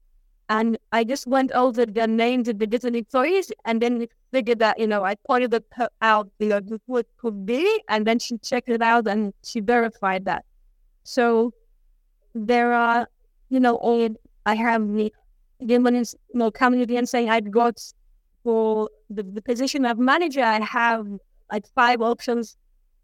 and 0.49 0.79
I 0.93 1.05
just 1.05 1.27
went 1.27 1.51
over 1.53 1.87
the 1.87 2.07
names 2.07 2.49
of 2.49 2.59
the 2.59 2.67
different 2.67 2.97
employees 2.97 3.51
and 3.65 3.83
then 3.83 4.07
figured 4.33 4.61
that, 4.61 4.79
you 4.79 4.87
know, 4.87 5.05
I 5.05 5.17
pointed 5.27 5.55
it 5.55 5.65
out, 6.03 6.31
you 6.39 6.49
know, 6.49 6.61
who 6.87 6.99
it 6.99 7.09
could 7.17 7.45
be. 7.45 7.83
And 7.89 8.07
then 8.07 8.19
she 8.19 8.39
checked 8.39 8.69
it 8.69 8.81
out 8.81 9.09
and 9.09 9.35
she 9.43 9.61
verified 9.61 10.25
that. 10.27 10.45
So 11.03 11.53
there 12.35 12.73
are, 12.73 13.09
you 13.49 13.59
know, 13.59 13.77
all 13.77 14.09
I 14.45 14.55
have 14.55 14.87
the 14.87 15.13
women, 15.59 15.97
you 15.97 16.05
know, 16.35 16.51
coming 16.51 16.87
to 16.87 16.97
and 16.97 17.09
saying 17.09 17.29
I've 17.29 17.51
got 17.51 17.81
for 18.47 18.89
the, 19.11 19.25
the 19.25 19.43
position 19.43 19.85
of 19.85 19.99
manager, 19.99 20.41
I 20.41 20.61
have 20.61 21.05
like 21.51 21.67
five 21.75 22.01
options 22.01 22.57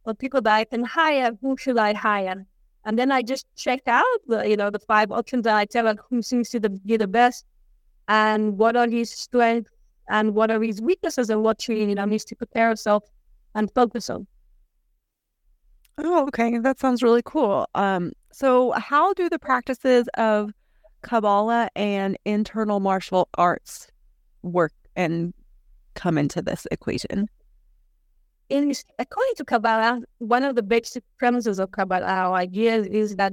for 0.04 0.14
people 0.14 0.40
that 0.42 0.54
I 0.54 0.62
can 0.62 0.84
hire. 0.84 1.32
Who 1.42 1.56
should 1.56 1.78
I 1.78 1.94
hire? 1.94 2.46
And 2.84 2.96
then 2.96 3.10
I 3.10 3.22
just 3.22 3.46
check 3.56 3.80
out 3.88 4.04
the, 4.28 4.48
you 4.48 4.56
know, 4.56 4.70
the 4.70 4.78
five 4.78 5.10
options 5.10 5.44
and 5.48 5.56
I 5.56 5.64
tell 5.64 5.86
her 5.86 5.96
who 6.08 6.22
seems 6.22 6.48
to 6.50 6.60
be 6.60 6.96
the 6.96 7.08
best 7.08 7.44
and 8.06 8.56
what 8.56 8.76
are 8.76 8.88
his 8.88 9.10
strengths 9.10 9.72
and 10.08 10.32
what 10.36 10.52
are 10.52 10.62
his 10.62 10.80
weaknesses 10.80 11.28
and 11.28 11.42
what 11.42 11.60
she, 11.60 11.74
you 11.86 11.96
know, 11.96 12.04
needs 12.04 12.24
to 12.26 12.36
prepare 12.36 12.68
herself 12.68 13.02
and 13.56 13.68
focus 13.74 14.10
on. 14.10 14.28
Oh, 15.98 16.28
okay. 16.28 16.56
That 16.58 16.78
sounds 16.78 17.02
really 17.02 17.22
cool. 17.24 17.66
Um, 17.74 18.12
so 18.32 18.70
how 18.72 19.12
do 19.14 19.28
the 19.28 19.40
practices 19.40 20.08
of 20.16 20.52
Kabbalah 21.02 21.68
and 21.74 22.16
internal 22.24 22.78
martial 22.78 23.28
arts 23.34 23.88
work 24.42 24.72
and 24.96 25.34
come 25.94 26.18
into 26.18 26.42
this 26.42 26.66
equation? 26.70 27.28
in 28.52 28.70
according 28.98 29.34
to 29.36 29.44
Kabbalah, 29.44 30.02
one 30.18 30.42
of 30.42 30.56
the 30.56 30.62
basic 30.62 31.02
premises 31.18 31.58
of 31.58 31.70
Kabbalah, 31.70 32.04
our 32.06 32.34
idea 32.34 32.82
is 32.82 33.16
that 33.16 33.32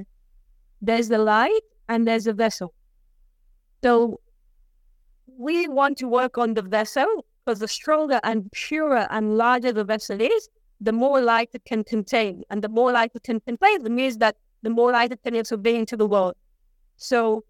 there's 0.81 1.09
the 1.09 1.17
light 1.17 1.65
and 1.89 2.07
there's 2.07 2.25
a 2.25 2.31
vessel. 2.31 2.73
So 3.83 4.21
we 5.37 5.67
want 5.67 5.97
to 5.97 6.07
work 6.07 6.37
on 6.37 6.53
the 6.53 6.61
vessel 6.61 7.25
because 7.43 7.59
the 7.59 7.67
stronger 7.67 8.21
and 8.23 8.49
purer 8.53 9.07
and 9.09 9.37
larger 9.37 9.73
the 9.73 9.83
vessel 9.83 10.21
is, 10.21 10.49
the 10.79 10.93
more 10.93 11.19
light 11.19 11.49
it 11.53 11.65
can 11.65 11.83
contain. 11.83 12.43
And 12.49 12.61
the 12.61 12.69
more 12.69 12.93
light 12.93 13.11
it 13.13 13.23
can 13.23 13.41
contain, 13.41 13.93
means 13.93 14.19
that 14.19 14.37
the 14.61 14.69
more 14.69 14.93
light 14.93 15.11
it 15.11 15.21
can 15.21 15.35
absorb 15.35 15.67
into 15.67 15.97
the 15.97 16.07
world. 16.07 16.35
So 16.95 17.43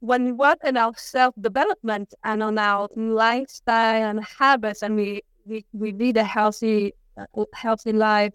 when 0.00 0.24
we 0.24 0.32
work 0.32 0.58
on 0.64 0.76
our 0.76 0.92
self 0.96 1.34
development 1.40 2.14
and 2.24 2.42
on 2.42 2.58
our 2.58 2.88
lifestyle 2.96 4.10
and 4.10 4.24
habits, 4.24 4.82
and 4.82 4.96
we, 4.96 5.22
we, 5.44 5.64
we 5.72 5.92
lead 5.92 6.16
a 6.16 6.24
healthy 6.24 6.92
uh, 7.16 7.44
healthy 7.54 7.92
life, 7.92 8.34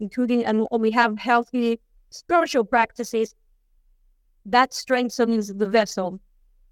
including 0.00 0.44
and 0.44 0.66
we 0.70 0.90
have 0.90 1.18
healthy 1.18 1.80
spiritual 2.10 2.64
practices, 2.64 3.34
that 4.44 4.72
strengthens 4.72 5.52
the 5.52 5.66
vessel. 5.66 6.20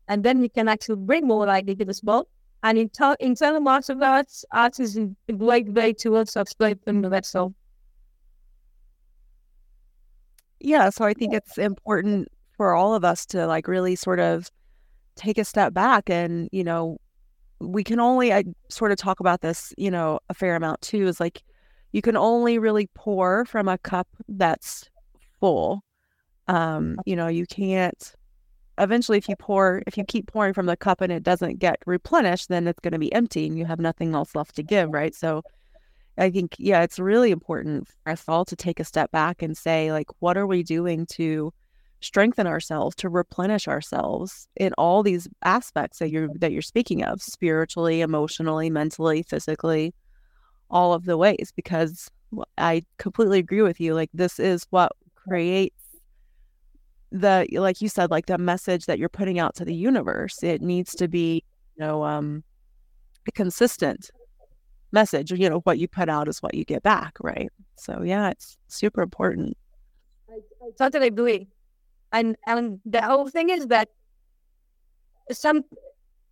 And 0.08 0.22
then 0.22 0.40
we 0.40 0.48
can 0.48 0.68
actually 0.68 0.96
bring 0.96 1.26
more 1.26 1.46
light 1.46 1.68
into 1.68 1.84
the 1.84 1.94
spot. 1.94 2.26
And 2.62 2.78
internal 2.78 3.60
martial 3.60 4.02
arts, 4.02 4.44
arts 4.52 4.80
is 4.80 4.96
a 4.96 5.32
great 5.32 5.68
way 5.68 5.92
to 5.94 6.16
also 6.16 6.44
strengthen 6.44 7.02
the 7.02 7.08
vessel. 7.10 7.54
Yeah, 10.60 10.88
so 10.90 11.04
I 11.04 11.12
think 11.12 11.34
it's 11.34 11.58
important 11.58 12.28
for 12.56 12.74
all 12.74 12.94
of 12.94 13.04
us 13.04 13.26
to 13.26 13.46
like 13.46 13.68
really 13.68 13.96
sort 13.96 14.20
of 14.20 14.50
take 15.16 15.38
a 15.38 15.44
step 15.44 15.72
back 15.72 16.10
and, 16.10 16.48
you 16.52 16.64
know, 16.64 16.98
we 17.60 17.84
can 17.84 18.00
only 18.00 18.32
I 18.32 18.44
sort 18.68 18.92
of 18.92 18.98
talk 18.98 19.20
about 19.20 19.40
this, 19.40 19.72
you 19.78 19.90
know, 19.90 20.20
a 20.28 20.34
fair 20.34 20.56
amount 20.56 20.82
too, 20.82 21.06
is 21.06 21.20
like 21.20 21.42
you 21.92 22.02
can 22.02 22.16
only 22.16 22.58
really 22.58 22.88
pour 22.94 23.44
from 23.44 23.68
a 23.68 23.78
cup 23.78 24.08
that's 24.28 24.90
full. 25.40 25.82
Um, 26.48 26.98
you 27.06 27.16
know, 27.16 27.28
you 27.28 27.46
can't 27.46 28.12
eventually 28.78 29.18
if 29.18 29.28
you 29.28 29.36
pour 29.36 29.82
if 29.86 29.96
you 29.96 30.04
keep 30.04 30.26
pouring 30.26 30.52
from 30.52 30.66
the 30.66 30.76
cup 30.76 31.00
and 31.00 31.12
it 31.12 31.22
doesn't 31.22 31.58
get 31.58 31.78
replenished, 31.86 32.48
then 32.48 32.66
it's 32.66 32.80
going 32.80 32.92
to 32.92 32.98
be 32.98 33.12
empty 33.12 33.46
and 33.46 33.58
you 33.58 33.64
have 33.64 33.78
nothing 33.78 34.14
else 34.14 34.34
left 34.34 34.56
to 34.56 34.62
give, 34.62 34.90
right? 34.90 35.14
So 35.14 35.42
I 36.18 36.30
think 36.30 36.56
yeah, 36.58 36.82
it's 36.82 36.98
really 36.98 37.30
important 37.30 37.88
for 37.88 38.12
us 38.12 38.24
all 38.28 38.44
to 38.46 38.56
take 38.56 38.80
a 38.80 38.84
step 38.84 39.10
back 39.10 39.42
and 39.42 39.56
say 39.56 39.92
like 39.92 40.08
what 40.18 40.36
are 40.36 40.46
we 40.46 40.62
doing 40.62 41.06
to 41.12 41.52
strengthen 42.04 42.46
ourselves, 42.46 42.94
to 42.96 43.08
replenish 43.08 43.66
ourselves 43.66 44.46
in 44.56 44.72
all 44.78 45.02
these 45.02 45.28
aspects 45.44 45.98
that 45.98 46.10
you're 46.10 46.28
that 46.38 46.52
you're 46.52 46.62
speaking 46.62 47.02
of, 47.04 47.22
spiritually, 47.22 48.00
emotionally, 48.00 48.70
mentally, 48.70 49.22
physically, 49.22 49.94
all 50.70 50.92
of 50.92 51.04
the 51.04 51.16
ways 51.16 51.52
because 51.54 52.10
I 52.58 52.82
completely 52.98 53.38
agree 53.38 53.62
with 53.62 53.80
you 53.80 53.94
like 53.94 54.10
this 54.12 54.38
is 54.40 54.66
what 54.70 54.92
creates 55.14 55.76
the 57.12 57.46
like 57.52 57.80
you 57.80 57.88
said 57.88 58.10
like 58.10 58.26
the 58.26 58.38
message 58.38 58.86
that 58.86 58.98
you're 58.98 59.08
putting 59.08 59.38
out 59.38 59.54
to 59.56 59.64
the 59.64 59.74
universe. 59.74 60.42
It 60.42 60.62
needs 60.62 60.94
to 60.96 61.08
be 61.08 61.44
you 61.76 61.84
know 61.84 62.04
um 62.04 62.42
a 63.26 63.32
consistent 63.32 64.10
message 64.92 65.32
you 65.32 65.48
know 65.48 65.60
what 65.60 65.78
you 65.78 65.88
put 65.88 66.08
out 66.08 66.28
is 66.28 66.42
what 66.42 66.54
you 66.54 66.64
get 66.64 66.82
back 66.82 67.16
right? 67.20 67.50
So 67.76 68.02
yeah 68.02 68.30
it's 68.30 68.56
super 68.68 69.02
important. 69.02 69.56
I, 70.28 70.38
I 70.66 70.70
totally 70.76 71.06
agree 71.06 71.48
and 72.14 72.36
and 72.46 72.80
the 72.86 73.02
whole 73.02 73.28
thing 73.28 73.50
is 73.50 73.66
that 73.66 73.88
some 75.30 75.64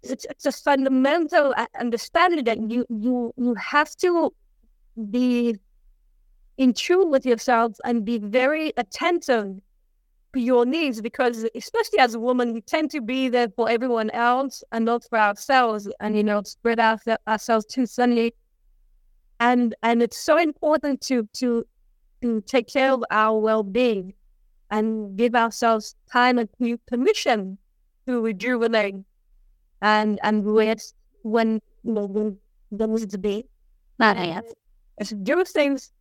it's, 0.03 0.25
it's 0.31 0.47
a 0.47 0.53
fundamental 0.53 1.55
understanding 1.79 2.45
that 2.45 2.59
you 2.71 2.87
you 2.89 3.35
you 3.37 3.55
have 3.55 3.95
to 3.97 4.33
be 5.11 5.57
in 6.57 6.73
tune 6.73 7.11
with 7.11 7.27
yourself 7.27 7.73
and 7.85 8.05
be 8.05 8.19
very 8.19 8.73
attentive 8.77 9.57
to 10.33 10.41
your 10.41 10.65
needs 10.65 11.01
because 11.01 11.47
especially 11.55 11.99
as 11.99 12.15
a 12.15 12.21
woman 12.21 12.55
we 12.55 12.61
tend 12.61 12.91
to 12.91 13.01
be 13.01 13.29
there 13.29 13.49
for 13.57 13.69
everyone 13.69 14.11
else 14.11 14.63
and 14.73 14.85
not 14.85 15.05
for 15.09 15.19
ourselves 15.19 15.89
and 16.01 16.17
you 16.17 16.23
know 16.23 16.43
spread 16.43 16.79
out 16.79 17.01
ourselves 17.27 17.67
too 17.67 17.87
thinly 17.87 18.33
and 19.41 19.75
and 19.83 20.03
it's 20.03 20.19
so 20.19 20.39
important 20.39 21.01
to 21.01 21.29
to 21.33 21.67
to 22.23 22.41
take 22.43 22.69
care 22.69 22.93
of 22.93 23.03
our 23.11 23.39
well-being 23.39 24.15
and 24.73 25.17
give 25.17 25.37
ourselves 25.37 25.95
time 26.11 26.39
and 26.39 26.49
permission 26.87 27.57
to 28.07 28.21
rejuvenate 28.21 28.97
and 29.83 30.19
and 30.25 30.45
rest 30.45 30.97
when 31.23 31.61
when 31.85 32.37
there 32.73 32.89
needs 32.89 33.17
be 33.17 33.45
not 33.99 34.17
have 34.17 34.45
do 35.23 35.45
things 35.45 35.93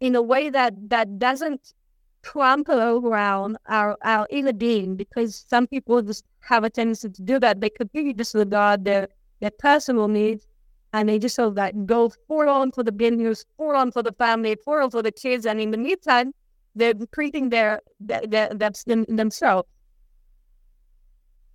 in 0.00 0.14
a 0.14 0.22
way 0.22 0.50
that 0.50 0.74
that 0.88 1.18
doesn't 1.18 1.74
trample 2.22 2.80
around 3.04 3.56
our, 3.66 3.96
our 4.02 4.26
inner 4.30 4.52
being 4.52 4.96
because 4.96 5.44
some 5.48 5.66
people 5.66 6.02
just 6.02 6.24
have 6.40 6.64
a 6.64 6.70
tendency 6.70 7.08
to 7.08 7.22
do 7.22 7.38
that. 7.38 7.60
They 7.60 7.70
completely 7.70 8.12
disregard 8.12 8.84
their, 8.84 9.08
their 9.40 9.50
personal 9.50 10.08
needs 10.08 10.46
and 10.92 11.08
they 11.08 11.18
just 11.18 11.36
sort 11.36 11.48
of 11.48 11.54
like 11.54 11.86
go 11.86 12.12
full 12.28 12.48
on 12.48 12.72
for 12.72 12.82
the 12.82 12.92
business, 12.92 13.44
full 13.56 13.74
on 13.76 13.90
for 13.92 14.02
the 14.02 14.12
family, 14.12 14.56
full 14.64 14.82
on 14.82 14.90
for 14.90 15.02
the 15.02 15.12
kids. 15.12 15.46
And 15.46 15.60
in 15.60 15.70
the 15.70 15.78
meantime, 15.78 16.32
they're 16.74 16.94
treating 17.12 17.50
their, 17.50 17.80
their, 18.00 18.22
their, 18.26 18.48
their 18.54 19.04
themselves. 19.08 19.68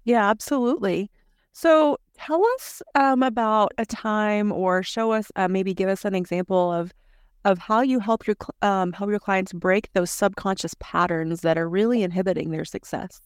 Yeah, 0.06 0.30
absolutely. 0.30 1.12
So 1.52 1.98
tell 2.18 2.46
us 2.56 2.82
um, 2.96 3.24
about 3.24 3.74
a 3.78 3.86
time 3.86 4.52
or 4.52 4.84
show 4.84 5.12
us, 5.12 5.32
uh, 5.36 5.48
maybe 5.48 5.74
give 5.74 5.90
us 5.90 6.06
an 6.06 6.16
example 6.16 6.72
of 6.72 6.94
of 7.46 7.58
how 7.58 7.82
you 7.82 8.00
help 8.00 8.28
your 8.28 8.36
um, 8.62 8.92
help 8.92 9.10
your 9.10 9.20
clients 9.20 9.54
break 9.54 9.90
those 9.94 10.12
subconscious 10.12 10.74
patterns 10.80 11.42
that 11.42 11.58
are 11.58 11.70
really 11.70 12.04
inhibiting 12.04 12.52
their 12.52 12.66
success. 12.66 13.22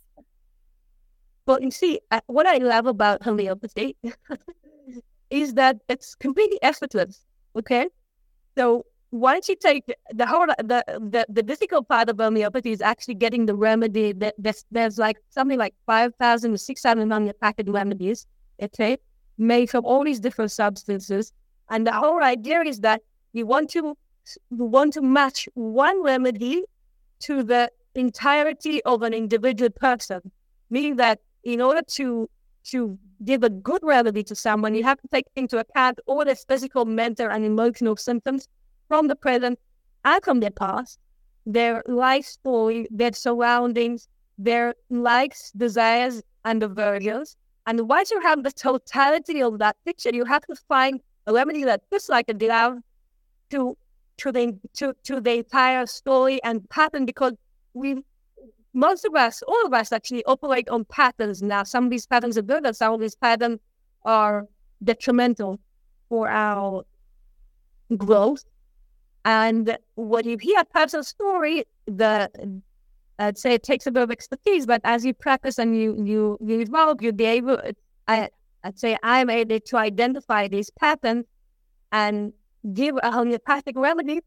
Well, 1.48 1.60
you 1.60 1.72
see, 1.72 2.00
what 2.28 2.46
I 2.46 2.58
love 2.58 2.86
about 2.86 3.24
homeopathy 3.24 3.98
is 5.32 5.56
that 5.56 5.78
it's 5.90 6.14
completely 6.16 6.60
effortless. 6.62 7.26
Okay, 7.56 7.88
so 8.56 8.86
once 9.12 9.50
you 9.50 9.56
take 9.58 9.94
the 10.12 10.26
whole 10.26 10.48
the, 10.48 10.84
the 10.88 11.26
the 11.30 11.44
difficult 11.44 11.88
part 11.88 12.10
of 12.10 12.18
homeopathy 12.18 12.72
is 12.72 12.82
actually 12.82 13.16
getting 13.16 13.46
the 13.46 13.56
remedy. 13.56 14.14
That 14.14 14.36
there's, 14.38 14.66
there's 14.72 14.98
like 14.98 15.18
something 15.30 15.60
like 15.60 15.76
five 15.86 16.16
thousand 16.16 16.54
or 16.54 16.58
six 16.58 16.82
thousand 16.82 17.34
packet 17.42 17.70
remedies. 17.70 18.26
Okay, 18.62 18.98
made 19.38 19.70
from 19.70 19.86
all 19.86 20.04
these 20.04 20.20
different 20.20 20.52
substances, 20.52 21.34
and 21.70 21.86
the 21.86 21.92
whole 21.92 22.24
idea 22.24 22.62
is 22.62 22.80
that 22.80 23.02
you 23.34 23.46
want 23.46 23.70
to 23.72 23.98
you 24.50 24.66
want 24.66 24.94
to 24.94 25.02
match 25.02 25.50
one 25.56 26.02
remedy 26.04 26.64
to 27.20 27.44
the 27.44 27.70
entirety 27.96 28.82
of 28.84 29.02
an 29.02 29.14
individual 29.14 29.70
person, 29.70 30.22
meaning 30.70 30.96
that 30.96 31.20
in 31.44 31.60
order 31.62 31.82
to 31.82 32.30
to 32.64 32.98
give 33.26 33.44
a 33.44 33.50
good 33.50 33.82
remedy 33.84 34.24
to 34.24 34.36
someone, 34.36 34.74
you 34.74 34.84
have 34.84 35.02
to 35.02 35.08
take 35.10 35.26
into 35.36 35.58
account 35.58 36.00
all 36.06 36.24
their 36.24 36.36
physical, 36.36 36.86
mental, 36.86 37.28
and 37.30 37.44
emotional 37.44 37.98
symptoms 37.98 38.48
from 38.92 39.08
the 39.08 39.16
present 39.16 39.58
and 40.04 40.22
from 40.22 40.42
their 40.42 40.52
past, 40.52 41.00
their 41.46 41.82
life 41.88 42.26
story, 42.26 42.86
their 42.92 43.14
surroundings, 43.14 44.10
their 44.38 44.76
likes, 44.90 45.50
desires, 45.52 46.22
and 46.44 46.62
aversions. 46.62 47.38
And 47.68 47.88
once 47.88 48.12
you 48.12 48.20
have 48.20 48.44
the 48.44 48.52
totality 48.52 49.42
of 49.42 49.60
that 49.60 49.78
picture, 49.86 50.10
you 50.14 50.26
have 50.26 50.46
to 50.48 50.56
find 50.68 51.00
a 51.26 51.32
remedy 51.32 51.64
that 51.64 51.84
fits 51.90 52.10
like 52.10 52.28
a 52.28 52.34
glove 52.34 52.80
to 53.52 53.78
to 54.18 54.32
the 54.34 54.60
to, 54.74 54.94
to 55.04 55.22
the 55.22 55.36
entire 55.38 55.86
story 55.86 56.44
and 56.44 56.70
pattern 56.70 57.06
because 57.06 57.36
we 57.74 58.04
most 58.74 59.06
of 59.06 59.16
us, 59.16 59.42
all 59.48 59.66
of 59.66 59.74
us 59.74 59.94
actually 59.94 60.26
operate 60.26 60.68
on 60.68 60.84
patterns 60.84 61.42
now. 61.42 61.64
Some 61.64 61.86
of 61.86 61.92
these 61.92 62.08
patterns 62.08 62.38
are 62.38 62.42
good 62.42 62.66
and 62.66 62.76
some 62.76 62.94
of 62.94 63.00
these 63.00 63.16
patterns 63.16 63.60
are 64.04 64.48
detrimental 64.84 65.62
for 66.10 66.28
our 66.28 66.84
growth. 67.96 68.44
And 69.26 69.78
when 69.96 70.28
you 70.28 70.38
hear 70.38 70.60
a 70.60 70.66
person's 70.66 71.08
story, 71.08 71.66
the 71.86 72.30
I'd 73.20 73.38
say 73.38 73.54
it 73.54 73.64
takes 73.64 73.86
a 73.86 73.92
bit 73.92 74.04
of 74.04 74.12
expertise, 74.12 74.66
but 74.66 74.82
as 74.84 75.06
you 75.06 75.14
practice 75.14 75.60
and 75.60 75.78
you 75.78 75.96
you 76.04 76.38
you 76.42 76.62
evolve, 76.62 77.02
you'll 77.02 77.14
be 77.14 77.26
able. 77.26 77.62
I 78.08 78.30
I'd 78.64 78.80
say 78.80 78.98
I'm 79.04 79.30
able 79.30 79.60
to 79.60 79.78
identify 79.78 80.48
these 80.48 80.70
patterns 80.72 81.26
and 81.92 82.34
give 82.74 82.96
a 83.02 83.12
homeopathic 83.12 83.76
remedy, 83.78 84.22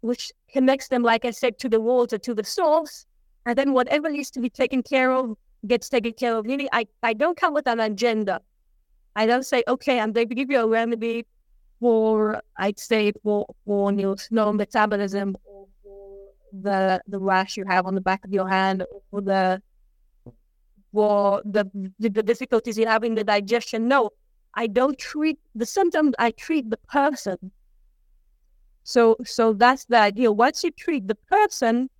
which 0.00 0.32
connects 0.52 0.88
them, 0.88 1.02
like 1.02 1.24
I 1.24 1.30
said, 1.30 1.58
to 1.60 1.68
the 1.68 1.80
water, 1.80 2.18
to 2.18 2.34
the 2.34 2.44
source. 2.44 3.06
And 3.46 3.56
then 3.56 3.72
whatever 3.72 4.10
needs 4.10 4.30
to 4.32 4.40
be 4.40 4.50
taken 4.50 4.82
care 4.82 5.12
of 5.12 5.36
gets 5.66 5.88
taken 5.88 6.12
care 6.12 6.36
of. 6.36 6.46
Really, 6.46 6.68
I, 6.72 6.86
I 7.02 7.14
don't 7.14 7.36
come 7.36 7.54
with 7.54 7.66
an 7.66 7.80
agenda. 7.80 8.40
I 9.16 9.26
don't 9.26 9.44
say, 9.44 9.62
okay, 9.66 9.98
I'm 9.98 10.12
going 10.12 10.28
to 10.28 10.34
give 10.34 10.50
you 10.50 10.60
a 10.60 10.66
remedy 10.66 11.26
for, 11.80 12.40
I'd 12.56 12.78
say, 12.78 13.12
for, 13.22 13.46
for 13.64 13.92
your 13.92 14.16
slow 14.18 14.52
metabolism 14.52 15.36
or 15.44 15.66
for 15.82 16.18
the, 16.52 17.00
the 17.08 17.18
rash 17.18 17.56
you 17.56 17.64
have 17.66 17.86
on 17.86 17.94
the 17.94 18.00
back 18.00 18.24
of 18.24 18.32
your 18.32 18.48
hand 18.48 18.82
or 18.82 19.02
for 19.10 19.20
the, 19.22 19.62
for 20.92 21.42
the, 21.44 21.64
the, 21.98 22.08
the 22.10 22.22
difficulties 22.22 22.78
you 22.78 22.86
have 22.86 23.02
in 23.02 23.14
the 23.14 23.24
digestion. 23.24 23.88
No, 23.88 24.10
I 24.54 24.66
don't 24.66 24.98
treat 24.98 25.38
the 25.54 25.66
symptoms, 25.66 26.14
I 26.18 26.32
treat 26.32 26.68
the 26.68 26.78
person. 26.88 27.50
So 28.82 29.16
so 29.24 29.52
that's 29.52 29.84
the 29.84 29.98
idea. 29.98 30.32
Once 30.32 30.64
you 30.64 30.70
treat 30.70 31.06
the 31.06 31.14
person, 31.14 31.90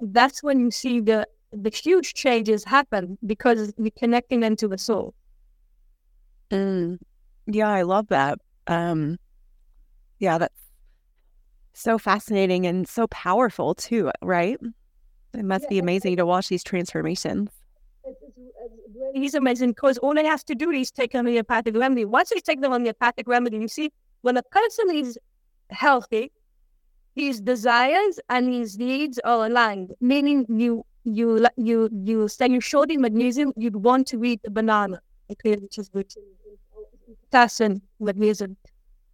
that's 0.00 0.42
when 0.42 0.60
you 0.60 0.70
see 0.70 1.00
the 1.00 1.26
the 1.52 1.70
huge 1.70 2.14
changes 2.14 2.64
happen 2.64 3.18
because 3.26 3.72
you're 3.76 3.90
connecting 3.96 4.40
them 4.40 4.56
to 4.56 4.68
the 4.68 4.78
soul. 4.78 5.14
Mm. 6.50 6.98
Yeah, 7.46 7.68
I 7.68 7.82
love 7.82 8.08
that. 8.08 8.38
Um, 8.66 9.18
yeah, 10.22 10.38
that's 10.38 10.62
so 11.74 11.98
fascinating 11.98 12.66
and 12.66 12.88
so 12.88 13.06
powerful 13.08 13.74
too, 13.74 14.10
right? 14.22 14.58
It 15.34 15.44
must 15.44 15.64
yeah, 15.64 15.70
be 15.70 15.78
amazing 15.78 16.16
to 16.16 16.26
watch 16.26 16.48
these 16.48 16.64
transformations 16.64 17.50
he's 19.14 19.34
amazing 19.34 19.70
because 19.70 19.98
all 19.98 20.16
he 20.16 20.24
has 20.24 20.44
to 20.44 20.54
do 20.54 20.70
is 20.70 20.90
take 20.90 21.14
a 21.14 21.18
homeopathic 21.18 21.76
remedy. 21.76 22.04
Once 22.04 22.30
they 22.30 22.40
take 22.40 22.60
the 22.60 22.68
homeopathic 22.68 23.28
remedy, 23.28 23.58
you 23.58 23.68
see, 23.68 23.90
when 24.22 24.36
a 24.36 24.42
person 24.42 24.94
is 24.94 25.18
healthy, 25.70 26.32
his 27.14 27.40
desires 27.40 28.18
and 28.28 28.52
his 28.52 28.78
needs 28.78 29.18
are 29.24 29.46
aligned. 29.46 29.92
Meaning, 30.00 30.46
you 30.48 30.84
you 31.04 31.46
you 31.56 31.88
you 31.92 32.28
say 32.28 32.48
you're 32.48 32.60
short 32.60 32.90
in 32.90 33.00
magnesium, 33.00 33.52
you'd 33.56 33.76
want 33.76 34.06
to 34.08 34.24
eat 34.24 34.40
a 34.46 34.50
banana, 34.50 35.00
okay, 35.30 35.56
which 35.56 35.78
is 35.78 35.90
which 35.92 36.16
potassium 37.24 37.82
magnesium, 38.00 38.56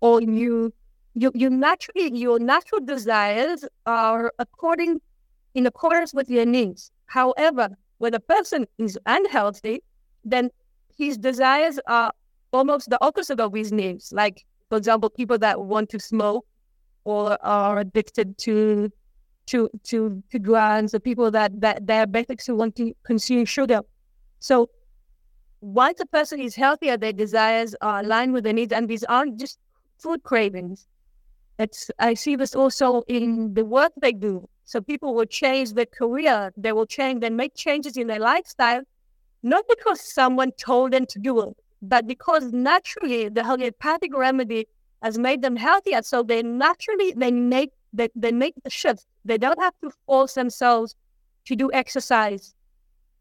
or 0.00 0.20
you 0.22 0.72
you 1.18 1.32
you 1.34 1.50
naturally 1.50 2.16
your 2.16 2.38
natural 2.38 2.80
desires 2.80 3.64
are 3.86 4.32
according 4.38 5.00
in 5.54 5.66
accordance 5.66 6.14
with 6.14 6.30
your 6.30 6.46
needs. 6.46 6.90
However, 7.06 7.70
when 7.98 8.14
a 8.14 8.20
person 8.20 8.66
is 8.78 8.98
unhealthy, 9.06 9.82
then 10.24 10.50
his 10.96 11.18
desires 11.18 11.80
are 11.86 12.12
almost 12.52 12.90
the 12.90 13.02
opposite 13.04 13.40
of 13.40 13.52
his 13.54 13.72
needs. 13.72 14.12
Like, 14.12 14.44
for 14.68 14.78
example, 14.78 15.10
people 15.10 15.38
that 15.38 15.60
want 15.60 15.88
to 15.90 15.98
smoke 15.98 16.46
or 17.04 17.38
are 17.44 17.78
addicted 17.78 18.38
to 18.38 18.90
to 19.46 19.68
to 19.84 20.22
to 20.30 20.38
drugs, 20.38 20.92
the 20.92 21.00
people 21.00 21.30
that 21.30 21.60
that 21.60 21.86
diabetics 21.86 22.46
who 22.46 22.54
want 22.54 22.76
to 22.76 22.94
consume 23.04 23.44
sugar. 23.44 23.80
So 24.38 24.70
once 25.60 25.98
a 26.00 26.06
person 26.06 26.40
is 26.40 26.54
healthier, 26.54 26.96
their 26.96 27.12
desires 27.12 27.74
are 27.80 28.00
aligned 28.00 28.32
with 28.32 28.44
their 28.44 28.52
needs, 28.52 28.72
and 28.72 28.88
these 28.88 29.04
aren't 29.04 29.40
just 29.40 29.58
food 29.98 30.22
cravings. 30.22 30.86
It's 31.58 31.90
I 31.98 32.14
see 32.14 32.36
this 32.36 32.54
also 32.54 33.02
in 33.08 33.54
the 33.54 33.64
work 33.64 33.92
they 34.00 34.12
do. 34.12 34.48
So 34.64 34.80
people 34.80 35.14
will 35.14 35.26
change 35.26 35.72
their 35.72 35.86
career, 35.86 36.52
they 36.56 36.72
will 36.72 36.86
change, 36.86 37.20
they 37.20 37.30
make 37.30 37.54
changes 37.54 37.96
in 37.96 38.06
their 38.06 38.20
lifestyle, 38.20 38.82
not 39.42 39.64
because 39.68 40.00
someone 40.00 40.52
told 40.52 40.92
them 40.92 41.06
to 41.06 41.18
do 41.18 41.40
it, 41.40 41.56
but 41.80 42.06
because 42.06 42.52
naturally 42.52 43.28
the 43.28 43.42
homeopathic 43.42 44.16
remedy 44.16 44.66
has 45.02 45.18
made 45.18 45.42
them 45.42 45.56
healthier. 45.56 46.02
So 46.02 46.22
they 46.22 46.42
naturally 46.42 47.12
they 47.16 47.30
make 47.30 47.72
they, 47.92 48.08
they 48.14 48.32
make 48.32 48.54
the 48.62 48.70
shift. 48.70 49.06
They 49.24 49.38
don't 49.38 49.60
have 49.60 49.74
to 49.82 49.90
force 50.06 50.34
themselves 50.34 50.94
to 51.46 51.56
do 51.56 51.70
exercise 51.72 52.54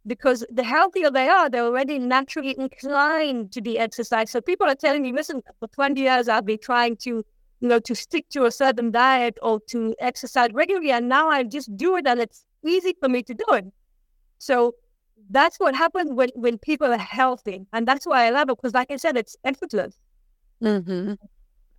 because 0.05 0.45
the 0.49 0.63
healthier 0.63 1.11
they 1.11 1.27
are, 1.27 1.49
they're 1.49 1.65
already 1.65 1.99
naturally 1.99 2.55
inclined 2.57 3.51
to 3.51 3.61
do 3.61 3.77
exercise. 3.77 4.31
So 4.31 4.41
people 4.41 4.67
are 4.67 4.75
telling 4.75 5.01
me, 5.01 5.11
listen, 5.11 5.43
for 5.59 5.67
20 5.67 5.99
years 5.99 6.27
I've 6.27 6.45
been 6.45 6.59
trying 6.59 6.95
to, 6.97 7.25
you 7.59 7.67
know, 7.67 7.79
to 7.79 7.95
stick 7.95 8.29
to 8.29 8.45
a 8.45 8.51
certain 8.51 8.91
diet 8.91 9.37
or 9.41 9.59
to 9.69 9.95
exercise 9.99 10.49
regularly, 10.53 10.91
and 10.91 11.09
now 11.09 11.29
I 11.29 11.43
just 11.43 11.75
do 11.75 11.95
it 11.97 12.07
and 12.07 12.19
it's 12.19 12.45
easy 12.65 12.95
for 12.99 13.09
me 13.09 13.23
to 13.23 13.33
do 13.33 13.45
it. 13.53 13.65
So 14.39 14.75
that's 15.29 15.57
what 15.59 15.75
happens 15.75 16.11
when, 16.11 16.29
when 16.35 16.57
people 16.57 16.91
are 16.91 16.97
healthy. 16.97 17.65
And 17.73 17.87
that's 17.87 18.05
why 18.05 18.27
I 18.27 18.29
love 18.29 18.49
it 18.49 18.57
because 18.57 18.73
like 18.73 18.91
I 18.91 18.97
said, 18.97 19.17
it's 19.17 19.35
effortless. 19.43 19.97
Mm-hmm. 20.61 21.13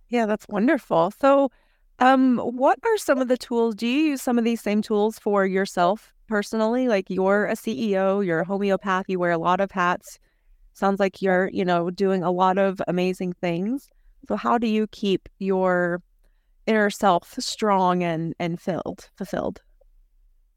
Yeah, 0.09 0.25
that's 0.25 0.45
wonderful. 0.49 1.13
So 1.19 1.51
um, 1.99 2.37
what 2.37 2.79
are 2.83 2.97
some 2.97 3.19
of 3.19 3.27
the 3.27 3.37
tools? 3.37 3.75
Do 3.75 3.87
you 3.87 4.11
use 4.11 4.21
some 4.21 4.37
of 4.37 4.43
these 4.43 4.61
same 4.61 4.81
tools 4.81 5.19
for 5.19 5.45
yourself 5.45 6.13
personally? 6.27 6.87
Like 6.87 7.09
you're 7.09 7.45
a 7.45 7.55
CEO, 7.55 8.25
you're 8.25 8.41
a 8.41 8.45
homeopath, 8.45 9.05
you 9.07 9.19
wear 9.19 9.31
a 9.31 9.37
lot 9.37 9.61
of 9.61 9.71
hats. 9.71 10.19
Sounds 10.73 10.99
like 10.99 11.21
you're, 11.21 11.49
you 11.51 11.65
know, 11.65 11.89
doing 11.89 12.23
a 12.23 12.31
lot 12.31 12.57
of 12.57 12.81
amazing 12.87 13.33
things. 13.33 13.89
So 14.27 14.35
how 14.35 14.57
do 14.57 14.67
you 14.67 14.87
keep 14.87 15.29
your 15.39 16.01
inner 16.67 16.89
self 16.89 17.35
strong 17.39 18.03
and 18.03 18.35
and 18.39 18.59
filled, 18.59 19.09
fulfilled? 19.17 19.61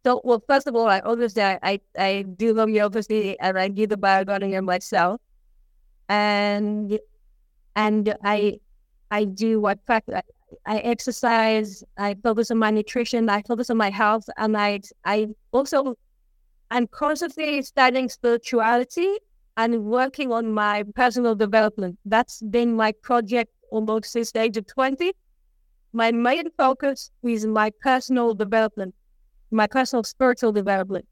So, 0.05 0.20
well, 0.25 0.42
first 0.48 0.66
of 0.66 0.75
all, 0.75 0.88
I 0.88 1.01
obviously 1.01 1.42
uh, 1.42 1.59
I 1.62 1.81
I, 1.96 2.05
I 2.05 2.22
do 2.22 2.53
love 2.55 2.68
obviously, 2.77 3.38
and 3.38 3.59
I 3.59 3.68
do 3.68 3.87
the 3.87 3.96
Bio-Orgonomy 3.96 4.62
myself, 4.64 5.20
and 6.09 6.98
and 7.77 8.14
I 8.25 8.61
I 9.11 9.25
do 9.25 9.61
what 9.61 9.79
fact 9.87 10.11
I 10.66 10.79
exercise, 10.79 11.83
I 11.96 12.14
focus 12.22 12.51
on 12.51 12.59
my 12.59 12.70
nutrition, 12.70 13.29
I 13.29 13.42
focus 13.42 13.70
on 13.70 13.77
my 13.77 13.90
health, 13.90 14.29
and 14.37 14.57
I 14.57 14.81
I 15.05 15.29
also 15.53 15.96
I'm 16.70 16.87
constantly 16.88 17.62
studying 17.62 18.09
spirituality 18.09 19.18
and 19.57 19.85
working 19.85 20.33
on 20.33 20.53
my 20.53 20.85
personal 20.95 21.35
development. 21.35 21.99
That's 22.05 22.41
been 22.43 22.75
my 22.75 22.93
project 22.93 23.53
almost 23.71 24.12
since 24.12 24.33
the 24.33 24.41
age 24.41 24.57
of 24.57 24.67
20. 24.67 25.12
My 25.93 26.11
main 26.11 26.51
focus 26.57 27.11
is 27.23 27.47
my 27.47 27.71
personal 27.81 28.35
development, 28.35 28.95
my 29.51 29.67
personal 29.67 30.05
spiritual 30.05 30.53
development. 30.53 31.07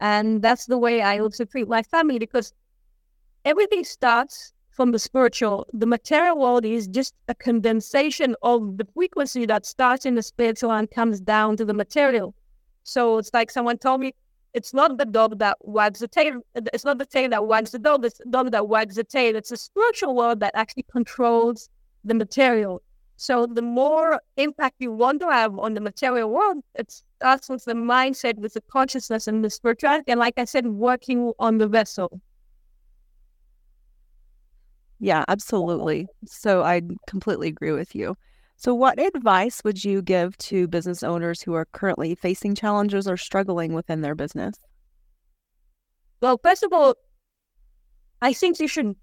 And 0.00 0.42
that's 0.42 0.66
the 0.66 0.78
way 0.78 1.02
I 1.02 1.18
also 1.18 1.44
treat 1.44 1.68
my 1.68 1.82
family 1.82 2.18
because 2.18 2.52
everything 3.44 3.84
starts 3.84 4.52
from 4.70 4.92
the 4.92 4.98
spiritual. 4.98 5.66
The 5.72 5.86
material 5.86 6.38
world 6.38 6.64
is 6.64 6.86
just 6.86 7.14
a 7.26 7.34
condensation 7.34 8.36
of 8.42 8.76
the 8.76 8.86
frequency 8.94 9.44
that 9.46 9.66
starts 9.66 10.06
in 10.06 10.14
the 10.14 10.22
spiritual 10.22 10.70
and 10.70 10.88
comes 10.90 11.20
down 11.20 11.56
to 11.56 11.64
the 11.64 11.74
material. 11.74 12.34
So 12.84 13.18
it's 13.18 13.30
like 13.34 13.50
someone 13.50 13.78
told 13.78 14.00
me, 14.00 14.14
it's 14.54 14.72
not 14.74 14.98
the 14.98 15.04
dog 15.04 15.38
that 15.38 15.56
wags 15.60 16.00
the 16.00 16.08
tail. 16.08 16.40
It's 16.54 16.84
not 16.84 16.98
the 16.98 17.06
tail 17.06 17.30
that 17.30 17.46
wags 17.46 17.70
the 17.70 17.78
dog. 17.78 18.04
It's 18.04 18.18
the 18.18 18.30
dog 18.30 18.50
that 18.52 18.68
wags 18.68 18.96
the 18.96 19.04
tail. 19.04 19.36
It's 19.36 19.50
the 19.50 19.56
spiritual 19.56 20.14
world 20.14 20.40
that 20.40 20.52
actually 20.54 20.86
controls 20.90 21.68
the 22.04 22.14
material. 22.14 22.82
So 23.16 23.46
the 23.46 23.62
more 23.62 24.20
impact 24.36 24.76
you 24.78 24.92
want 24.92 25.20
to 25.20 25.30
have 25.30 25.58
on 25.58 25.74
the 25.74 25.80
material 25.80 26.30
world, 26.30 26.62
it 26.74 27.02
starts 27.18 27.48
with 27.48 27.64
the 27.64 27.74
mindset, 27.74 28.36
with 28.36 28.54
the 28.54 28.60
consciousness 28.62 29.26
and 29.26 29.44
the 29.44 29.50
spirituality. 29.50 30.10
And 30.12 30.20
like 30.20 30.38
I 30.38 30.44
said, 30.44 30.66
working 30.66 31.32
on 31.38 31.58
the 31.58 31.66
vessel. 31.66 32.20
Yeah, 35.00 35.24
absolutely. 35.28 36.06
So 36.26 36.62
I 36.62 36.82
completely 37.06 37.48
agree 37.48 37.72
with 37.72 37.94
you. 37.94 38.16
So, 38.60 38.74
what 38.74 38.98
advice 39.00 39.62
would 39.62 39.84
you 39.84 40.02
give 40.02 40.36
to 40.38 40.66
business 40.66 41.04
owners 41.04 41.40
who 41.40 41.54
are 41.54 41.66
currently 41.66 42.16
facing 42.16 42.56
challenges 42.56 43.06
or 43.06 43.16
struggling 43.16 43.72
within 43.72 44.00
their 44.00 44.16
business? 44.16 44.56
Well, 46.20 46.40
first 46.42 46.64
of 46.64 46.72
all, 46.72 46.96
I 48.20 48.32
think 48.32 48.58
you 48.58 48.66
should. 48.66 48.96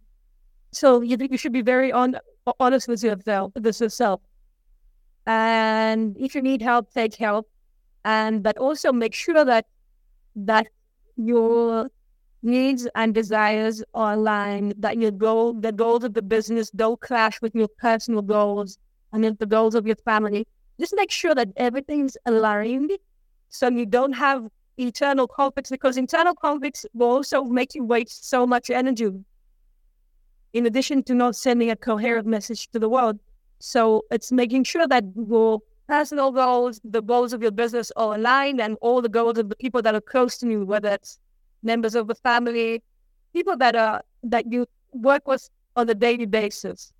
So 0.74 1.00
you 1.00 1.16
you 1.32 1.38
should 1.38 1.54
be 1.54 1.62
very 1.62 1.90
on, 1.94 2.18
honest 2.60 2.90
with 2.90 3.02
yourself, 3.02 3.54
with 3.56 3.80
yourself, 3.80 4.20
and 5.26 6.18
if 6.20 6.36
you 6.36 6.42
need 6.42 6.62
help, 6.62 6.94
take 6.94 7.16
help, 7.16 7.48
and 8.04 8.44
but 8.44 8.58
also 8.58 8.92
make 8.92 9.14
sure 9.14 9.46
that 9.46 9.68
that 10.36 10.68
your 11.16 11.90
needs 12.44 12.90
and 12.96 13.16
desires 13.16 13.82
are 13.94 14.16
aligned, 14.16 14.74
that 14.80 14.98
your 14.98 15.12
goal, 15.12 15.54
the 15.54 15.72
goals 15.72 16.04
of 16.04 16.14
the 16.14 16.22
business 16.22 16.70
don't 16.72 17.00
clash 17.00 17.42
with 17.42 17.56
your 17.56 17.70
personal 17.80 18.22
goals 18.22 18.78
and 19.24 19.38
the 19.38 19.46
goals 19.46 19.76
of 19.76 19.88
your 19.88 19.96
family. 19.96 20.48
Just 20.80 20.94
make 20.96 21.12
sure 21.12 21.34
that 21.36 21.50
everything's 21.56 22.18
aligned 22.26 22.92
so 23.50 23.70
you 23.70 23.86
don't 23.86 24.14
have 24.14 24.48
internal 24.78 25.28
conflicts 25.28 25.70
because 25.70 25.98
internal 25.98 26.34
conflicts 26.36 26.86
will 26.94 27.08
also 27.08 27.44
make 27.44 27.74
you 27.76 27.84
waste 27.84 28.30
so 28.30 28.46
much 28.46 28.70
energy 28.70 29.10
in 30.54 30.66
addition 30.66 31.04
to 31.04 31.14
not 31.14 31.36
sending 31.36 31.70
a 31.70 31.76
coherent 31.76 32.28
message 32.28 32.70
to 32.72 32.80
the 32.80 32.90
world. 32.90 33.20
So 33.60 34.04
it's 34.12 34.32
making 34.32 34.66
sure 34.66 34.88
that 34.88 35.04
your 35.16 35.62
personal 35.88 36.32
goals, 36.32 36.82
the 36.84 37.02
goals 37.02 37.34
of 37.34 37.42
your 37.42 37.52
business 37.52 37.92
are 37.96 38.16
aligned 38.16 38.60
and 38.60 38.78
all 38.82 39.02
the 39.02 39.10
goals 39.10 39.38
of 39.38 39.50
the 39.50 39.56
people 39.56 39.82
that 39.82 39.96
are 39.96 40.02
close 40.02 40.38
to 40.40 40.48
you, 40.50 40.66
whether 40.66 40.90
it's 40.90 41.20
members 41.64 41.96
of 41.96 42.08
the 42.08 42.16
family, 42.16 42.84
people 43.34 43.58
that 43.58 43.76
are 43.76 44.02
that 44.24 44.52
you 44.52 44.66
work 44.94 45.28
with 45.28 45.50
on 45.76 45.90
a 45.90 45.94
daily 45.94 46.26
basis. 46.26 46.92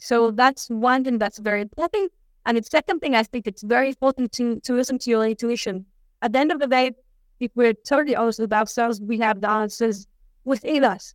So 0.00 0.30
that's 0.30 0.68
one 0.68 1.04
thing 1.04 1.18
that's 1.18 1.38
very 1.38 1.60
important. 1.60 2.10
And 2.46 2.56
the 2.56 2.62
second 2.62 3.00
thing 3.00 3.14
I 3.14 3.22
think 3.22 3.46
it's 3.46 3.62
very 3.62 3.88
important 3.88 4.32
to 4.32 4.58
to 4.60 4.72
listen 4.72 4.98
to 4.98 5.10
your 5.10 5.24
intuition. 5.24 5.84
At 6.22 6.32
the 6.32 6.38
end 6.38 6.52
of 6.52 6.58
the 6.58 6.66
day, 6.66 6.92
if 7.38 7.50
we're 7.54 7.74
totally 7.74 8.16
honest 8.16 8.40
with 8.40 8.52
ourselves, 8.52 9.00
we 9.00 9.18
have 9.18 9.40
the 9.40 9.50
answers 9.50 10.06
within 10.44 10.84
us. 10.84 11.14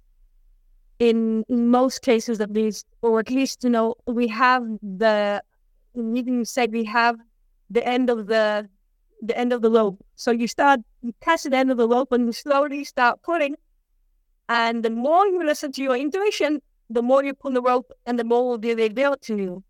In, 1.00 1.44
in 1.50 1.70
most 1.70 2.02
cases, 2.02 2.40
at 2.40 2.52
least, 2.52 2.86
or 3.02 3.20
at 3.20 3.30
least, 3.30 3.64
you 3.64 3.70
know, 3.70 3.96
we 4.08 4.28
have 4.30 4.64
the, 4.82 5.44
even 5.94 6.46
say 6.46 6.68
we 6.68 6.86
have 6.86 7.18
the 7.70 7.86
end 7.86 8.10
of 8.10 8.28
the 8.28 8.70
the 9.22 9.38
end 9.38 9.52
of 9.54 9.62
the 9.62 9.72
rope. 9.72 9.98
So 10.16 10.32
you 10.32 10.48
start, 10.48 10.82
you 11.02 11.14
catch 11.22 11.44
the 11.44 11.56
end 11.56 11.72
of 11.72 11.78
the 11.78 11.88
rope 11.88 12.12
and 12.12 12.28
you 12.28 12.32
slowly 12.32 12.84
start 12.84 13.22
pulling. 13.24 13.56
And 14.48 14.84
the 14.84 14.90
more 14.90 15.26
you 15.26 15.44
listen 15.44 15.72
to 15.74 15.82
your 15.82 15.98
intuition, 15.98 16.62
the 16.90 17.02
more 17.02 17.24
you 17.24 17.34
pull 17.34 17.52
the 17.52 17.62
rope 17.62 17.92
and 18.06 18.20
the 18.20 18.24
more 18.24 18.48
will 18.48 18.58
be 18.58 18.74
revealed 18.76 19.22
to 19.24 19.38
you. 19.38 19.64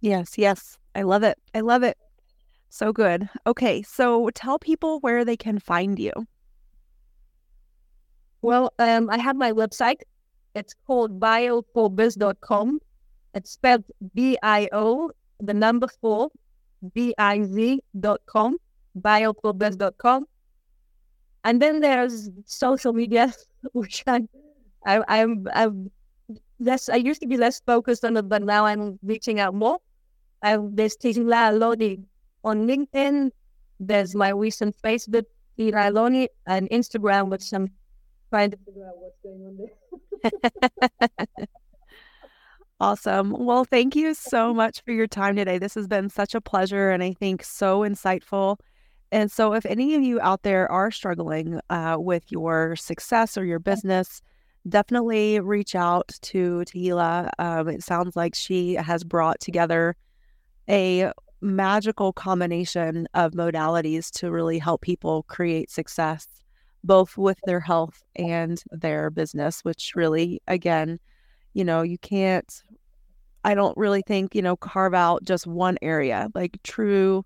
Yes, 0.00 0.36
yes. 0.36 0.76
I 0.94 1.02
love 1.02 1.22
it. 1.22 1.38
I 1.54 1.60
love 1.60 1.82
it. 1.82 1.96
So 2.68 2.92
good. 2.92 3.28
Okay, 3.46 3.82
so 3.82 4.28
tell 4.34 4.58
people 4.58 5.00
where 5.00 5.24
they 5.24 5.36
can 5.36 5.58
find 5.58 5.98
you. 5.98 6.12
Well, 8.42 8.72
um, 8.78 9.08
I 9.10 9.18
have 9.18 9.36
my 9.36 9.52
website. 9.52 10.02
It's 10.54 10.74
called 10.86 11.18
bioforbiz.com. 11.18 12.80
It's 13.34 13.50
spelled 13.50 13.84
B 14.14 14.36
I 14.42 14.68
O, 14.72 15.10
the 15.40 15.54
number 15.54 15.88
four, 16.00 16.30
biz.com, 16.94 18.58
bioforbiz.com. 19.00 20.26
And 21.44 21.62
then 21.62 21.80
there's 21.80 22.30
social 22.44 22.92
media, 22.92 23.32
which 23.72 24.04
I, 24.06 24.22
I, 24.86 25.02
I'm, 25.08 25.46
I'm 25.54 25.90
less, 26.58 26.88
I 26.88 26.96
used 26.96 27.20
to 27.22 27.26
be 27.26 27.36
less 27.36 27.60
focused 27.60 28.04
on 28.04 28.16
it, 28.16 28.28
but 28.28 28.42
now 28.42 28.66
I'm 28.66 28.98
reaching 29.02 29.40
out 29.40 29.54
more. 29.54 29.78
I'm, 30.42 30.74
there's 30.74 30.96
Tehilla 30.96 31.52
Aloni 31.52 32.04
on 32.42 32.66
LinkedIn. 32.66 33.30
There's 33.80 34.14
my 34.14 34.30
recent 34.30 34.76
Facebook, 34.82 35.24
Tehilla 35.58 35.90
Aloni, 35.90 36.28
and 36.46 36.68
Instagram, 36.70 37.30
which 37.30 37.52
I'm 37.52 37.68
trying 38.30 38.50
to 38.50 38.58
figure 38.64 38.86
out 38.86 38.94
what's 38.98 39.18
going 39.22 39.42
on 39.46 39.58
there. 41.28 41.46
Awesome. 42.80 43.30
Well, 43.38 43.64
thank 43.64 43.94
you 43.94 44.14
so 44.14 44.52
much 44.52 44.82
for 44.84 44.90
your 44.90 45.06
time 45.06 45.36
today. 45.36 45.58
This 45.58 45.74
has 45.74 45.86
been 45.86 46.10
such 46.10 46.34
a 46.34 46.40
pleasure 46.40 46.90
and 46.90 47.02
I 47.02 47.12
think 47.12 47.44
so 47.44 47.80
insightful. 47.80 48.58
And 49.12 49.30
so, 49.30 49.54
if 49.54 49.64
any 49.64 49.94
of 49.94 50.02
you 50.02 50.20
out 50.20 50.42
there 50.42 50.70
are 50.70 50.90
struggling 50.90 51.60
uh, 51.70 51.96
with 51.98 52.32
your 52.32 52.74
success 52.74 53.38
or 53.38 53.44
your 53.44 53.60
business, 53.60 54.20
definitely 54.68 55.40
reach 55.40 55.74
out 55.74 56.12
to 56.22 56.64
Tehilla. 56.66 57.30
Um, 57.38 57.68
it 57.68 57.82
sounds 57.82 58.16
like 58.16 58.34
she 58.34 58.74
has 58.74 59.04
brought 59.04 59.40
together 59.40 59.96
a 60.68 61.12
magical 61.40 62.12
combination 62.12 63.06
of 63.14 63.32
modalities 63.32 64.10
to 64.10 64.30
really 64.30 64.58
help 64.58 64.80
people 64.80 65.24
create 65.24 65.70
success 65.70 66.26
both 66.82 67.16
with 67.18 67.38
their 67.44 67.60
health 67.60 68.02
and 68.16 68.62
their 68.70 69.10
business 69.10 69.60
which 69.62 69.92
really 69.94 70.40
again 70.48 70.98
you 71.52 71.62
know 71.62 71.82
you 71.82 71.98
can't 71.98 72.62
i 73.44 73.54
don't 73.54 73.76
really 73.76 74.02
think 74.06 74.34
you 74.34 74.40
know 74.40 74.56
carve 74.56 74.94
out 74.94 75.22
just 75.24 75.46
one 75.46 75.76
area 75.82 76.28
like 76.34 76.58
true 76.62 77.24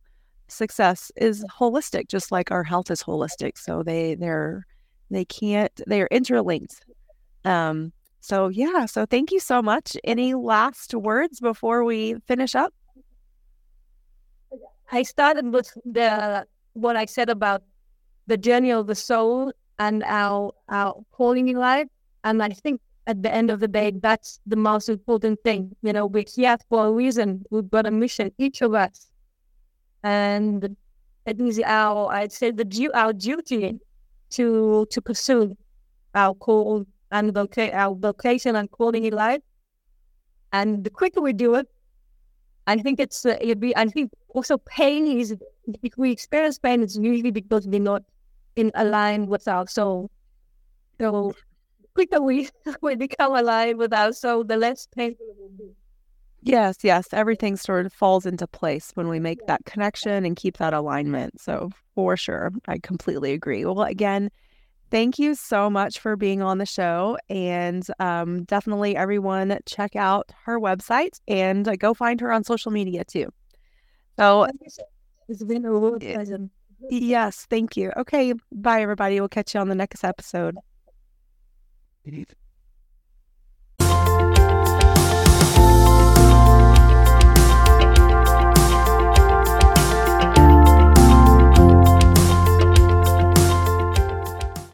success 0.48 1.12
is 1.16 1.44
holistic 1.44 2.08
just 2.08 2.32
like 2.32 2.50
our 2.50 2.64
health 2.64 2.90
is 2.90 3.02
holistic 3.02 3.56
so 3.56 3.84
they 3.84 4.16
they're 4.16 4.66
they 5.10 5.24
can't 5.24 5.80
they're 5.86 6.08
interlinked 6.10 6.84
um 7.44 7.92
so 8.20 8.48
yeah 8.48 8.86
so 8.86 9.06
thank 9.06 9.30
you 9.30 9.40
so 9.40 9.62
much 9.62 9.96
any 10.04 10.34
last 10.34 10.94
words 10.94 11.40
before 11.40 11.84
we 11.84 12.16
finish 12.26 12.54
up 12.54 12.72
I 14.90 15.02
started 15.02 15.52
with 15.52 15.76
the 15.84 16.46
what 16.72 16.96
I 16.96 17.04
said 17.04 17.28
about 17.28 17.62
the 18.26 18.36
journey 18.36 18.72
of 18.72 18.86
the 18.86 18.94
soul 18.94 19.52
and 19.78 20.02
our 20.04 20.52
our 20.68 21.02
calling 21.12 21.48
in 21.48 21.56
life. 21.56 21.88
And 22.24 22.42
I 22.42 22.50
think 22.50 22.80
at 23.06 23.22
the 23.22 23.32
end 23.32 23.50
of 23.50 23.60
the 23.60 23.68
day, 23.68 23.92
that's 24.02 24.40
the 24.46 24.56
most 24.56 24.88
important 24.88 25.40
thing. 25.44 25.76
You 25.82 25.92
know, 25.92 26.06
we're 26.06 26.24
here 26.26 26.56
for 26.68 26.86
a 26.86 26.92
reason. 26.92 27.44
We've 27.50 27.70
got 27.70 27.86
a 27.86 27.90
mission, 27.90 28.32
each 28.38 28.62
of 28.62 28.74
us. 28.74 29.08
And 30.02 30.76
it 31.26 31.40
is 31.40 31.60
our, 31.64 32.10
I'd 32.12 32.32
say, 32.32 32.50
the 32.50 32.90
our 32.94 33.12
duty 33.12 33.78
to 34.30 34.86
to 34.90 35.02
pursue 35.02 35.56
our 36.14 36.34
call 36.34 36.86
and 37.10 37.32
voca- 37.32 37.74
our 37.74 37.94
vocation 37.94 38.56
and 38.56 38.70
calling 38.70 39.04
in 39.04 39.14
life. 39.14 39.40
And 40.52 40.84
the 40.84 40.90
quicker 40.90 41.20
we 41.20 41.32
do 41.32 41.54
it, 41.56 41.68
I 42.66 42.76
think 42.76 43.00
it's 43.00 43.24
uh, 43.24 43.36
it 43.40 43.60
be. 43.60 43.76
I 43.76 43.86
think 43.86 44.10
also 44.28 44.58
pain 44.58 45.06
is 45.06 45.34
if 45.82 45.92
we 45.96 46.10
experience 46.10 46.58
pain, 46.58 46.82
it's 46.82 46.96
usually 46.96 47.30
because 47.30 47.66
we're 47.66 47.80
not 47.80 48.02
in 48.56 48.70
aligned 48.74 49.28
with 49.28 49.48
our 49.48 49.66
soul. 49.66 50.10
So 51.00 51.34
quicker 51.94 52.20
we 52.20 52.48
we 52.82 52.96
become 52.96 53.34
aligned 53.34 53.78
with 53.78 53.92
our 53.92 54.12
soul, 54.12 54.44
the 54.44 54.56
less 54.56 54.86
painful 54.94 55.26
it 55.30 55.36
will 55.38 55.48
be. 55.50 55.74
Yes, 56.42 56.76
yes. 56.82 57.08
Everything 57.12 57.56
sort 57.56 57.86
of 57.86 57.92
falls 57.92 58.24
into 58.24 58.46
place 58.46 58.92
when 58.94 59.08
we 59.08 59.18
make 59.18 59.46
that 59.46 59.64
connection 59.64 60.24
and 60.24 60.36
keep 60.36 60.58
that 60.58 60.72
alignment. 60.72 61.40
So 61.40 61.70
for 61.94 62.16
sure, 62.16 62.52
I 62.68 62.78
completely 62.78 63.32
agree. 63.32 63.64
Well, 63.64 63.82
again, 63.82 64.30
thank 64.90 65.18
you 65.18 65.34
so 65.34 65.70
much 65.70 65.98
for 65.98 66.16
being 66.16 66.42
on 66.42 66.58
the 66.58 66.66
show. 66.66 67.16
And 67.28 67.84
um, 67.98 68.44
definitely, 68.44 68.96
everyone, 68.96 69.58
check 69.66 69.96
out 69.96 70.30
her 70.44 70.58
website 70.58 71.20
and 71.28 71.66
uh, 71.68 71.76
go 71.76 71.94
find 71.94 72.20
her 72.20 72.32
on 72.32 72.44
social 72.44 72.70
media 72.72 73.04
too. 73.04 73.28
So, 74.16 74.46
it's 75.28 75.44
been 75.44 75.64
a 75.64 75.72
real 75.72 75.98
pleasure. 75.98 76.48
Yes, 76.90 77.46
thank 77.50 77.76
you. 77.76 77.92
Okay, 77.96 78.32
bye, 78.52 78.82
everybody. 78.82 79.20
We'll 79.20 79.28
catch 79.28 79.54
you 79.54 79.60
on 79.60 79.68
the 79.68 79.74
next 79.74 80.04
episode. 80.04 80.56